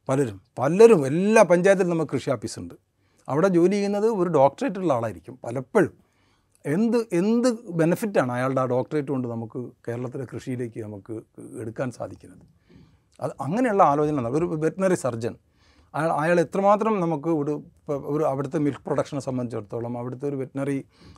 പലരും 0.08 0.38
പലരും 0.58 1.02
എല്ലാ 1.10 1.42
പഞ്ചായത്തിലും 1.52 1.92
നമുക്ക് 1.94 2.12
കൃഷി 2.16 2.30
ഓഫീസുണ്ട് 2.36 2.74
അവിടെ 3.28 3.48
ജോലി 3.48 3.74
ചെയ്യുന്നത് 3.76 4.08
ഒരു 4.20 4.30
ഡോക്ടറേറ്റ് 4.38 4.78
ഉള്ള 4.82 4.90
ആളായിരിക്കും 4.96 5.34
പലപ്പോഴും. 5.44 5.92
എന്ത് 6.64 6.98
എന്ത് 7.20 7.48
ബെനിഫിറ്റാണ് 7.80 8.32
അയാളുടെ 8.36 8.60
ആ 8.62 8.66
ഡോക്ടറേറ്റ് 8.74 9.10
കൊണ്ട് 9.14 9.26
നമുക്ക് 9.32 9.60
കേരളത്തിലെ 9.86 10.24
കൃഷിയിലേക്ക് 10.32 10.78
നമുക്ക് 10.86 11.14
എടുക്കാൻ 11.62 11.88
സാധിക്കുന്നത്? 11.98 12.44
അത് 13.20 13.32
അങ്ങനെയുള്ള 13.46 13.82
ആലോചന 13.92 14.28
ഒരു 14.38 14.46
വെറ്റിനറി 14.64 14.98
സർജൻ 15.04 15.34
അയാൾ 15.94 16.10
അയാൾ 16.22 16.40
എത്രമാത്രം 16.44 16.94
നമുക്ക് 17.04 17.30
ഒരു 17.40 17.54
ഒരു 18.14 18.24
അവിടുത്തെ 18.30 18.58
മിൽക്ക് 18.64 18.82
പ്രൊഡക്ഷനെ 18.86 19.20
സംബന്ധിച്ചിടത്തോളം 19.26 19.98
അവിടുത്തെ 20.00 20.26
ഒരു 20.28 20.36
വെറ്റിനറി 20.36 20.76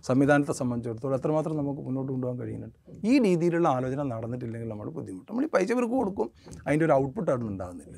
സംവിധാനത്തെ 0.09 0.55
സംബന്ധിച്ചിടത്തോളം 0.61 1.15
എത്രമാത്രം 1.15 1.55
നമുക്ക് 1.61 1.83
മുന്നോട്ട് 1.87 2.11
കൊണ്ടുപോകാൻ 2.13 2.39
കഴിയുന്നുണ്ട്. 2.43 2.79
ഈ 3.11 3.13
രീതിയിലുള്ള 3.27 3.69
ആലോചന 3.77 4.03
നടന്നിട്ടില്ലെങ്കിൽ 4.13 4.69
നമ്മൾ 4.69 4.89
ബുദ്ധിമുട്ട്. 4.91 5.29
നമ്മൾ 5.33 5.45
ഈ 5.45 5.51
പൈസ 5.55 5.71
ഇവർക്ക് 5.77 5.97
കൊടുക്കും 6.01 6.31
അതിന്റെ 6.67 6.85
ഒരു 6.89 6.93
ഔട്ട്പുട്ട് 6.93 7.31
അവിടെ 7.31 7.47
ഉണ്ടാകുന്നില്ല. 7.53 7.97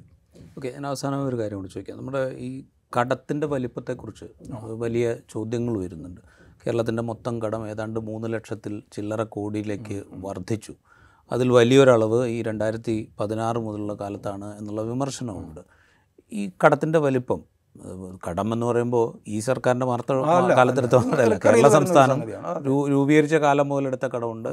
ഓക്കെ 0.58 0.68
ഞാൻ 0.76 0.86
അവസാനം 0.86 1.24
ഒരു 1.30 1.36
കാര്യം 1.40 1.58
കൂടി 1.60 1.70
ചോദിക്കാം. 1.74 1.96
നമ്മുടെ 1.96 2.22
ഈ 2.48 2.50
കടത്തിന്റെ 2.96 3.46
വലിപ്പത്തെക്കുറിച്ച് 3.46 4.26
വലിയ 4.84 5.06
ചോദ്യങ്ങൾ 5.34 5.74
വരുന്നുണ്ട്. 5.84 6.20
കേരളത്തിന്റെ 6.62 7.02
മൊത്തം 7.02 7.34
കടം 7.42 7.62
ഏതാണ്ട് 7.72 7.98
മൂന്ന് 8.10 8.28
ലക്ഷത്തിൽ 8.34 8.82
ചില്ലറ 8.94 9.22
കോടിയിലേക്ക് 9.36 9.98
വർദ്ധിച്ചു. 10.26 10.72
അതിൽ 11.32 11.48
വലിയൊരളവ് 11.58 12.20
ഈ 12.34 12.38
രണ്ടായിരത്തി 12.42 12.94
പതിനാറ് 13.20 13.58
മുതലുള്ള 13.66 13.94
കാലത്താണ് 13.94 14.48
എന്നുള്ള 14.58 14.82
വിമർശനമുണ്ട്. 14.82 15.60
ഈ 16.32 16.50
കടത്തിന്റെ 16.64 16.98
വലിപ്പം 16.98 17.40
കടം 18.28 18.52
എന്ന് 18.52 18.66
പറയുമ്പോൾ 18.66 19.18
ഈ 19.28 19.40
സർക്കാരിന്റെ 19.40 19.86
മാർത്ത 19.86 20.12
കാലത്തെടുത്തോന്നല്ല 20.58 21.38
കേരള 21.44 21.68
സംസ്ഥാനം 21.68 22.22
രൂപീകരിച്ച 22.66 23.34
കാലം 23.34 23.68
മുതലെടുത്ത 23.68 24.06
കടമുണ്ട്. 24.06 24.48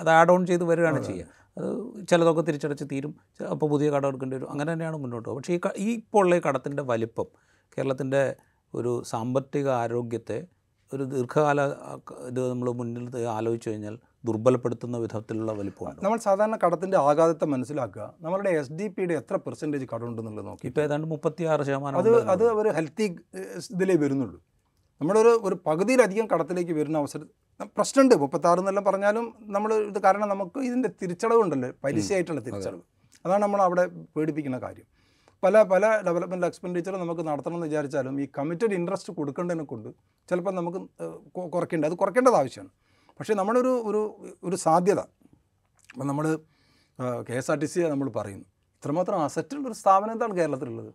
അത് 0.00 0.10
ആഡ് 0.10 0.32
ഓൺ 0.32 0.46
ചെയ്ത് 0.46 0.64
വരികയാണ് 0.64 1.04
ചെയ്യുക. 1.04 1.26
അത് 1.58 2.06
ചിലതൊക്കെ 2.10 2.42
തിരിച്ചടച്ച് 2.42 2.84
തീരും. 2.92 3.14
അപ്പോൾ 3.50 3.70
പുതിയ 3.70 3.90
കടം 3.90 4.08
എടുക്കേണ്ടി 4.08 4.36
വരും. 4.36 4.50
അങ്ങനെ 4.50 4.72
തന്നെയാണ് 4.72 4.96
മുന്നോട്ട് 4.96 5.28
പോകുക 5.28 5.38
പക്ഷേ 5.38 5.52
ഈ 5.76 5.88
ഇപ്പോൾ 5.94 6.24
ഉള്ള 6.24 6.36
ഈ 6.36 6.42
കടത്തിന്റെ 6.46 6.82
വലിപ്പം 6.82 7.28
കേരളത്തിന്റെ 7.76 8.36
ഒരു 8.74 9.02
സാമ്പത്തിക 9.06 9.68
ആരോഗ്യത്തെ 9.68 10.46
ഒരു 10.94 11.04
ദീർഘകാല 11.04 11.60
ഇത് 12.28 12.50
നമ്മൾ 12.50 12.70
മുന്നിൽ 12.70 13.26
ആലോചിച്ച് 13.26 13.70
കഴിഞ്ഞാൽ 13.70 13.98
ദുർബലപ്പെടുത്തുന്ന 14.28 14.96
വിധത്തിലുള്ള 15.04 15.52
വലിപ്പമാണ് 15.60 15.98
നമ്മൾ 16.04 16.18
സാധാരണ 16.26 16.56
കടത്തിന്റെ 16.64 16.96
ആഘാതത്തെ 17.08 17.46
മനസ്സിലാക്കുക. 17.54 18.04
നമ്മളുടെ 18.24 18.50
എസ് 18.60 18.72
ഡി 18.78 18.86
പിയുടെ 18.96 19.14
എത്ര 19.20 19.36
പെർസെന്റേജ് 19.46 19.86
കടമുണ്ടെന്നുള്ളത് 19.92 20.46
നോക്കി. 20.50 20.66
ഇപ്പോൾ 20.70 20.82
ഏതാണ്ട് 20.86 21.08
മുപ്പത്തിയാറ് 21.14 21.64
ശതമാനം 21.68 21.98
അത് 22.02 22.10
അത് 22.34 22.44
ഒരു 22.60 22.72
ഹെൽത്തി 22.78 23.06
ഇതിലേ 23.74 23.96
വരുന്നുള്ളൂ. 24.04 24.40
നമ്മളൊരു 25.00 25.32
ഒരു 25.48 25.56
പകുതിയിലധികം 25.68 26.26
കടത്തിലേക്ക് 26.32 26.74
വരുന്ന 26.80 26.98
അവസരം 27.02 27.28
പ്രശ്നമുണ്ട്. 27.76 28.14
മുപ്പത്താറ് 28.22 28.60
എന്നെല്ലാം 28.62 28.84
പറഞ്ഞാലും 28.88 29.24
നമ്മൾ 29.56 29.70
ഇത് 29.90 29.98
കാരണം 30.06 30.28
നമുക്ക് 30.34 30.58
ഇതിന്റെ 30.68 30.90
തിരിച്ചടവുണ്ടല്ലോ 31.02 31.70
പലിശയായിട്ടുള്ള 31.84 32.42
തിരിച്ചടവ്. 32.48 32.82
അതാണ് 33.24 33.42
നമ്മൾ 33.42 33.60
അവിടെ 33.66 33.84
പേടിപ്പിക്കുന്ന 34.16 34.58
കാര്യം. 34.66 34.86
പല 35.44 35.62
പല 35.72 35.84
ഡെവലപ്മെന്റ് 36.06 36.46
എക്സ്പെൻഡിച്ചർ 36.48 36.94
നമുക്ക് 37.02 37.22
നടത്തണം 37.28 37.56
എന്ന് 37.58 37.66
വിചാരിച്ചാലും 37.66 38.14
ഈ 38.22 38.26
കമ്മിറ്റഡ് 38.38 38.74
ഇൻട്രസ്റ്റ് 38.78 39.12
കൊടുക്കേണ്ടതിനെ 39.18 39.64
കൊണ്ട് 39.72 39.88
ചിലപ്പോൾ 40.30 40.54
നമുക്ക് 40.58 40.80
കുറയ്ക്കേണ്ടത് 41.54 41.90
അത് 41.90 41.96
കുറയ്ക്കേണ്ടത് 42.02 42.36
ആവശ്യമാണ്. 42.40 42.70
പക്ഷേ 43.18 43.34
നമ്മളൊരു 43.40 43.72
ഒരു 43.88 44.00
ഒരു 44.48 44.56
സാധ്യത. 44.64 45.00
അപ്പം 45.92 46.06
നമ്മൾ 46.10 46.26
കെ 47.28 47.34
എസ് 47.40 47.50
ആർ 47.52 47.58
ടി 47.62 47.68
സിയെ 47.72 47.86
നമ്മൾ 47.92 48.08
പറയുന്നു. 48.18 48.46
ഇത്രമാത്രം 48.78 49.24
അസറ്റുള്ള 49.28 49.66
ഒരു 49.70 49.76
സ്ഥാപനം 49.80 50.12
എന്താണ് 50.14 50.34
കേരളത്തിലുള്ളത്? 50.40 50.92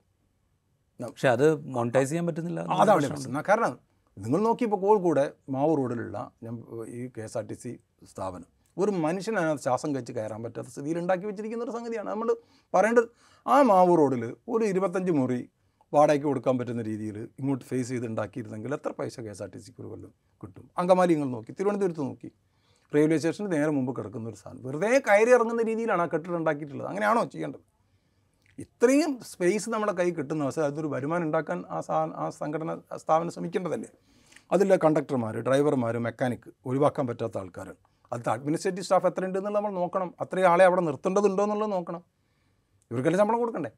പക്ഷേ 1.00 1.28
അത് 1.36 1.46
മോണിറ്റൈസ് 1.76 2.10
ചെയ്യാൻ 2.12 2.26
പറ്റുന്നില്ല 2.30 2.60
അതാണ് 2.84 3.10
പ്രശ്നം. 3.12 3.42
കാരണം 3.50 3.74
നിങ്ങൾ 4.18 4.40
നോക്കിയപ്പോൾ 4.48 4.80
കോഴിക്കോട് 4.84 5.26
മാവൂർ 5.56 5.78
റോഡിലുള്ള 5.80 6.20
ഞാൻ 6.44 6.54
ഈ 6.98 7.02
K 7.16 7.24
S 7.28 7.38
R 7.40 7.44
T 7.50 7.56
C 7.64 7.72
സ്ഥാപനം 8.12 8.48
ഒരു 8.78 8.92
മനുഷ്യനതിനകത്ത് 9.04 9.64
ശ്വാസം 9.66 9.90
കഴിച്ച് 9.96 10.14
കയറാൻ 10.18 10.42
പറ്റാത്ത 10.46 10.70
സ്ഥിതിയിൽ 10.74 10.98
ഉണ്ടാക്കി 11.02 11.26
വെച്ചിരിക്കുന്ന 11.30 11.64
ഒരു 11.68 11.74
സംഗതിയാണ്. 11.76 12.10
നമ്മൾ 12.14 12.30
പറയേണ്ടത് 12.76 13.08
ആ 13.46 13.56
മാവൂർ 13.72 13.98
റോഡിൽ 14.02 14.24
ഒരു 14.54 14.64
ഇരുപത്തഞ്ച് 14.72 15.14
മുറി 15.20 15.40
വാടകയ്ക്ക് 15.94 16.26
കൊടുക്കാൻ 16.28 16.58
പറ്റുന്ന 16.58 16.82
രീതിയിൽ 16.82 17.18
ഇങ്ങോട്ട് 17.40 17.66
ഫേസ് 17.66 17.90
ചെയ്ത് 17.90 18.06
ഉണ്ടാക്കിയിരുന്നെങ്കിൽ 18.06 18.74
എത്ര 18.74 18.92
പൈസ 19.00 19.20
കെ 19.20 19.30
എസ് 19.30 19.44
ആർ 19.44 19.50
ടി 19.54 19.60
സിക്ക് 19.60 19.82
ഒരു 19.82 19.88
കൊല്ലം 19.88 20.12
കിട്ടും? 20.44 20.66
അങ്കമാലി 20.78 21.14
നിങ്ങൾ 21.14 21.30
നോക്കി 21.30 21.52
തിരുവനന്തപുരത്ത് 21.52 22.02
നോക്കി. 22.02 22.30
റെയിൽവേ 22.96 23.18
സ്റ്റേഷന് 23.18 23.52
നേരെ 23.52 23.72
മുമ്പ് 23.78 23.92
കിടക്കുന്ന 23.98 24.30
ഒരു 24.30 24.36
സാധനം. 24.36 24.62
വെറുതെ 24.68 25.02
കയറി 25.08 25.32
ഇറങ്ങുന്ന 25.38 25.62
രീതിയിലാണ് 25.62 26.02
ആ 26.02 26.06
കെട്ടിടം 26.06 26.38
ഉണ്ടാക്കിയിട്ടുള്ളത്. 26.38 26.88
അങ്ങനെയാണോ 26.88 27.24
ചെയ്യേണ്ടത്? 27.34 27.64
ഇത്രയും 28.60 29.12
സ്പേസ് 29.32 29.70
നമ്മുടെ 29.70 29.94
കൈ 29.94 30.10
കിട്ടുന്ന 30.12 30.44
അവസരം 30.44 30.66
അതൊരു 30.66 30.88
വരുമാനം 30.88 31.24
ഉണ്ടാക്കാൻ 31.24 31.64
ആ 31.70 31.80
സാ 31.80 31.98
ആ 32.24 32.30
സംഘടന 32.30 32.72
സ്ഥാപനം 32.96 33.32
ശ്രമിക്കേണ്ടതല്ലേ? 33.32 33.90
അതിലെ 34.52 34.78
കണ്ടക്ടർമാർ 34.86 35.36
ഡ്രൈവർമാർ 35.48 35.98
മെക്കാനിക്ക് 35.98 36.50
ഒഴിവാക്കാൻ 36.66 37.08
പറ്റാത്ത 37.08 37.38
ആൾക്കാരാണ്. 37.38 37.82
അത് 38.14 38.30
അഡ്മിനിസ്ട്രേറ്റീവ് 38.30 38.84
സ്റ്റാഫ് 38.84 39.06
എത്ര 39.06 39.26
എന്നുള്ളത് 39.26 39.56
നമ്മൾ 39.56 39.72
നോക്കണം. 39.72 40.14
അത്രയും 40.22 40.48
ആളെ 40.48 40.66
അവിടെ 40.66 40.82
നിർത്തേണ്ടതുണ്ടോ 40.82 41.44
എന്നുള്ളത് 41.44 41.72
നോക്കണം. 41.72 42.04
ഇവർക്കെല്ലാം 42.92 43.22
ശമ്പളം 43.22 43.40
കൊടുക്കണ്ടേ? 43.40 43.72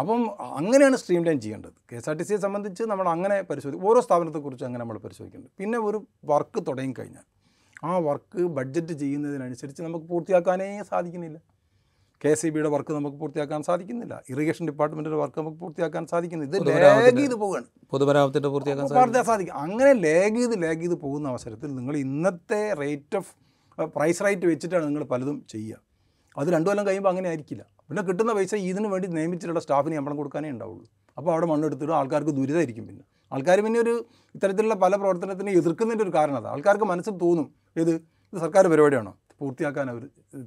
അപ്പം 0.00 0.20
അങ്ങനെയാണ് 0.60 0.96
സ്ട്രീം 1.02 1.22
ലൈൻ 1.26 1.38
ചെയ്യേണ്ടത്. 1.44 1.76
കെ 1.90 1.96
എസ് 1.98 2.08
ആർ 2.10 2.16
ടി 2.20 2.24
സിയെ 2.28 2.38
സംബന്ധിച്ച് 2.44 2.82
നമ്മൾ 2.92 3.06
അങ്ങനെ 3.14 3.36
പരിശോധിക്കും 3.50 3.86
ഓരോ 3.90 4.00
സ്ഥാപനത്തെക്കുറിച്ച് 4.06 4.64
അങ്ങനെ 4.68 4.82
നമ്മൾ 4.82 4.98
പരിശോധിക്കുന്നുണ്ട്. 5.04 5.54
പിന്നെ 5.60 5.78
ഒരു 5.88 5.98
വർക്ക് 6.30 6.60
തുടങ്ങിക്കഴിഞ്ഞാൽ 6.68 7.26
ആ 7.88 7.98
വർക്ക് 8.08 8.40
ബഡ്ജറ്റ് 8.58 8.94
ചെയ്യുന്നതിനനുസരിച്ച് 9.02 9.82
നമുക്ക് 9.86 10.06
പൂർത്തിയാക്കാനേ 10.12 10.68
സാധിക്കുന്നില്ല. 10.90 11.38
കെ 12.22 12.30
എസ് 12.34 12.46
ഇ 12.48 12.50
ബിയുടെ 12.54 12.70
വർക്ക് 12.74 12.92
നമുക്ക് 12.96 13.18
പൂർത്തിയാക്കാൻ 13.22 13.60
സാധിക്കുന്നില്ല. 13.68 14.14
ഇറിഗേഷൻ 14.32 14.64
ഡിപ്പാർട്ട്മെന്റിന്റെ 14.70 15.18
വർക്ക് 15.22 15.38
നമുക്ക് 15.40 15.58
പൂർത്തിയാക്കാൻ 15.62 16.04
സാധിക്കുന്നില്ല. 16.12 16.54
ഇത് 16.56 16.68
ലേഗ് 16.68 17.16
ചെയ്ത് 17.18 17.36
പോവുകയാണ്. 17.42 17.66
പൊതുമരാമത്തിന്റെ 17.94 18.50
പൂർത്തിയാക്കാൻ 18.54 18.86
സാധിക്കും 18.92 19.26
സാധിക്കും. 19.30 19.56
അങ്ങനെ 19.64 19.92
ലേഗ് 20.04 20.36
ചെയ്ത് 20.40 20.56
ലേഗ് 20.64 20.80
ചെയ്ത് 20.84 20.96
പോകുന്ന 21.04 21.26
അവസരത്തിൽ 21.34 21.70
നിങ്ങൾ 21.78 21.96
ഇന്നത്തെ 22.04 22.62
റേറ്റ് 22.82 23.18
ഓഫ് 23.20 23.32
പ്രൈസ് 23.96 24.22
റേറ്റ് 24.26 24.46
വെച്ചിട്ടാണ് 24.52 24.84
നിങ്ങൾ 24.90 25.04
പലതും 25.14 25.38
ചെയ്യുക. 25.54 25.80
അത് 26.36 26.48
രണ്ടു 26.54 26.68
കൊല്ലം 26.68 26.86
കഴിയുമ്പോൾ 26.86 27.10
അങ്ങനെ 27.10 27.28
ആയിരിക്കില്ല. 27.28 27.62
പിന്നെ 27.88 28.02
കിട്ടുന്ന 28.02 28.32
പൈസ 28.32 28.54
ഇതിന് 28.54 28.86
വേണ്ടി 28.86 29.08
നിയമിച്ചിട്ടുള്ള 29.08 29.60
സ്റ്റാഫിന് 29.60 29.94
ശമ്പളം 29.94 30.16
കൊടുക്കാനേ 30.16 30.50
ഉണ്ടാവുള്ളൂ. 30.50 30.86
അപ്പോൾ 31.18 31.30
അവിടെ 31.32 31.46
മണ്ണെടുത്തിട്ട് 31.46 31.92
ആൾക്കാർക്ക് 31.92 32.30
ദുരിതമായിരിക്കും 32.30 32.86
പിന്നെ. 32.88 33.04
ആൾക്കാർ 33.32 33.60
പിന്നെ 33.60 33.80
ഒരു 33.80 34.06
ഇത്തരത്തിലുള്ള 34.34 34.74
പല 34.74 34.96
പ്രവർത്തനത്തിനെ 34.96 35.50
എതിർക്കുന്നതിന്റെ 35.50 36.04
ഒരു 36.04 36.12
കാരണം 36.16 36.36
അതാണ് 36.36 36.52
ആൾക്കാർക്ക് 36.52 36.84
മനസ്സിൽ 36.84 37.14
തോന്നും 37.24 37.46
ഇത് 37.76 37.90
ഇത് 38.32 38.38
സർക്കാർ 38.40 38.64
പരിപാടിയാണോ? 38.68 39.12
പൂർത്തിയാക്കാൻ 39.40 39.90
അവർ 39.90 40.02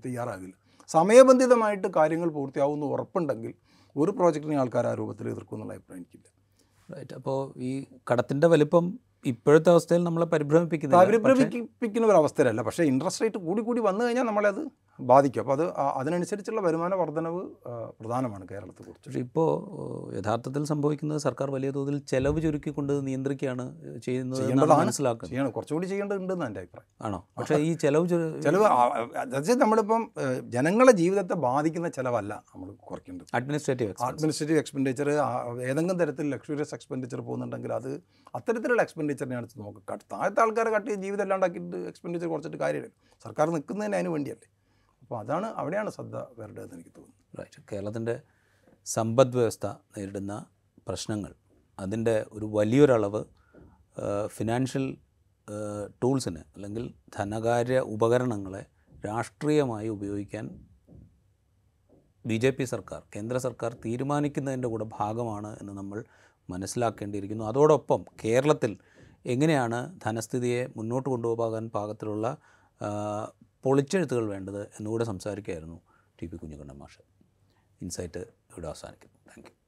തയ്യാറാകില്ല. 0.06 0.54
സമയബന്ധിതമായിട്ട് 0.89 1.88
കാര്യങ്ങൾ 1.97 2.30
പൂർത്തിയാവുമെന്ന് 2.30 2.86
ഉറപ്പുണ്ടെങ്കിൽ 2.86 3.54
ഒരു 3.95 4.12
പ്രോജക്റ്റിനെ 4.12 4.58
ആൾക്കാർ 4.58 4.88
ആ 4.88 4.93
രൂപത്തിൽ 4.93 5.30
എതിർക്കും 5.30 5.56
എന്നുള്ള 5.56 5.73
അഭിപ്രായം 5.73 5.99
എനിക്കില്ല. 5.99 6.28
റൈറ്റ് 6.89 7.13
അപ്പോൾ 7.13 7.60
ഈ 7.60 7.71
കടത്തിന്റെ 8.12 8.47
വലിപ്പം 8.47 8.86
ഇപ്പോഴത്തെ 9.26 9.70
അവസ്ഥയിൽ 9.70 10.04
നമ്മളെ 10.04 10.26
പരിഭ്രമിപ്പിക്കുന്ന 10.26 10.98
പരിഭ്രമിപ്പിക്കുന്ന 10.98 12.08
ഒരു 12.08 12.16
അവസ്ഥയിലല്ല 12.16 12.62
പക്ഷേ 12.62 12.84
ഇൻട്രസ്റ്റ് 12.84 13.24
റേറ്റ് 13.24 13.38
കൂടി 13.38 13.62
കൂടി 13.62 13.82
വന്നു 13.82 14.06
കഴിഞ്ഞാൽ 14.06 14.24
നമ്മളെ 14.24 14.48
അത് 14.48 14.68
ബാധിക്കും. 15.00 15.42
അപ്പോൾ 15.42 15.54
അത് 15.54 15.72
അതിനനുസരിച്ചുള്ള 15.72 16.62
വരുമാന 16.62 16.96
വർധനവ് 16.96 17.42
പ്രധാനമാണ് 18.00 18.48
കേരളത്തെ 18.52 18.84
കുറിച്ച്. 18.84 19.08
പക്ഷേ 19.08 19.20
ഇപ്പോൾ 19.20 19.50
യഥാർത്ഥത്തിൽ 20.18 20.64
സംഭവിക്കുന്നത് 20.64 21.20
സർക്കാർ 21.20 21.52
വലിയ 21.52 21.72
തോതിൽ 21.72 22.00
ചെലവ് 22.00 22.42
ചുരുക്കിക്കൊണ്ട് 22.42 23.08
നിയന്ത്രിക്കുകയാണ് 23.08 23.66
ചെയ്യുന്നത്. 24.00 24.70
മനസ്സിലാക്കുന്നത്. 24.72 25.32
ചെയ്യണം 25.32 25.52
കുറച്ചുകൂടി 25.52 25.86
ചെയ്യേണ്ടതുണ്ടെന്ന് 25.86 26.46
എന്റെ 26.46 26.60
അഭിപ്രായം. 26.60 27.08
ആണോ? 27.08 27.28
പക്ഷേ 27.38 27.56
ഈ 27.56 27.74
ചെലവ് 27.74 28.08
ചെലവ് 28.42 28.66
നമ്മളിപ്പം 29.56 30.12
ജനങ്ങളെ 30.50 30.92
ജീവിതത്തെ 30.92 31.34
ബാധിക്കുന്ന 31.34 31.90
ചിലവല്ല 31.90 32.44
നമ്മൾ 32.56 32.72
കുറയ്ക്കേണ്ടത്. 32.72 33.28
അഡ്മിനിസ്ട്രേറ്റീവ് 33.34 33.94
അഡ്മിനിസ്ട്രേറ്റീവ് 34.02 34.60
എക്സ്പെൻഡിച്ചർ 34.60 35.10
ഏതെങ്കിലും 35.62 36.00
തരത്തിൽ 36.00 36.30
ലക്ഷറിയസ് 36.30 36.74
എക്സ്പെൻഡിച്ചർ 36.74 37.22
പോകുന്നുണ്ടെങ്കിൽ 37.22 37.74
അത് 37.74 38.02
അത്തരത്തിലുള്ള 38.36 38.82
എക്സ്പെൻഡിച്ചറിനെയാണ് 39.12 39.60
നോക്കുക 39.60 39.82
കട്ട് 39.91 40.06
താഴത്തെ 40.13 40.41
ആൾക്കാരെ 40.41 40.69
കട്ട് 40.69 40.88
ചെയ്ത് 40.89 41.02
ജീവിതം 41.02 41.22
അല്ലാണ്ടാക്കിയിട്ട് 41.22 41.78
എക്സ്പെൻഡിച്ചർ 41.88 42.28
കുറച്ചിട്ട് 42.30 42.58
കാര്യമില്ല. 42.58 42.89
സർക്കാർ 43.24 43.50
നിൽക്കുന്നതിന് 43.50 43.95
അതിന് 43.95 44.10
വേണ്ടിയല്ലേ. 44.10 44.48
അപ്പോൾ 45.02 45.19
അതാണ് 45.19 45.48
അവിടെയാണ് 45.48 45.89
ശ്രദ്ധ 45.89 46.15
വരേണ്ടതെന്ന് 46.15 46.76
എനിക്ക് 46.76 46.89
തോന്നുന്നു. 46.89 47.39
റൈറ്റ് 47.39 47.62
കേരളത്തിന്റെ 47.72 48.22
സമ്പദ് 48.86 49.36
വ്യവസ്ഥ 49.36 49.65
നേരിടുന്ന 49.65 50.45
പ്രശ്നങ്ങൾ 50.88 51.36
അതിന്റെ 51.80 52.26
ഒരു 52.32 52.45
വലിയൊരളവ് 52.45 53.22
ഫിനാൻഷ്യൽ 54.28 54.98
ടൂൾസിന് 56.04 56.41
അല്ലെങ്കിൽ 56.56 56.93
ധനകാര്യ 57.17 57.80
ഉപകരണങ്ങളെ 57.80 58.65
രാഷ്ട്രീയമായി 59.06 59.88
ഉപയോഗിക്കാൻ 59.88 60.45
ബി 62.26 62.38
ജെ 62.38 62.50
പി 62.50 62.63
സർക്കാർ 62.63 63.02
കേന്ദ്ര 63.15 63.38
സർക്കാർ 63.38 63.74
തീരുമാനിക്കുന്നതിന്റെ 63.86 64.67
കൂടെ 64.67 64.86
ഭാഗമാണ് 65.00 65.58
എന്ന് 65.62 65.74
നമ്മൾ 65.74 66.04
മനസ്സിലാക്കേണ്ടിയിരിക്കുന്നു. 66.50 67.45
അതോടൊപ്പം 67.45 68.06
കേരളത്തിൽ 68.24 68.78
എങ്ങനെയാണ് 69.26 70.00
ധനസ്ഥിതിയെ 70.06 70.68
മുന്നോട്ട് 70.78 71.10
കൊണ്ടുപോകാൻ 71.10 71.70
പാകത്തിലുള്ള 71.70 72.38
പൊളിച്ചെഴുത്തുകൾ 73.64 74.30
വേണ്ടത് 74.30 74.62
എന്നുകൂടെ 74.62 75.04
സംസാരിക്കുകയായിരുന്നു 75.04 75.80
ടി 76.22 76.28
പി 76.28 76.36
കുഞ്ഞുകണ്ണൻ 76.38 76.78
മാഷ്. 76.78 77.02
ഇൻസൈറ്റ് 77.82 78.20
ഇവിടെ 78.20 78.68
അവസാനിക്കുന്നു. 78.68 79.18
താങ്ക് 79.30 79.59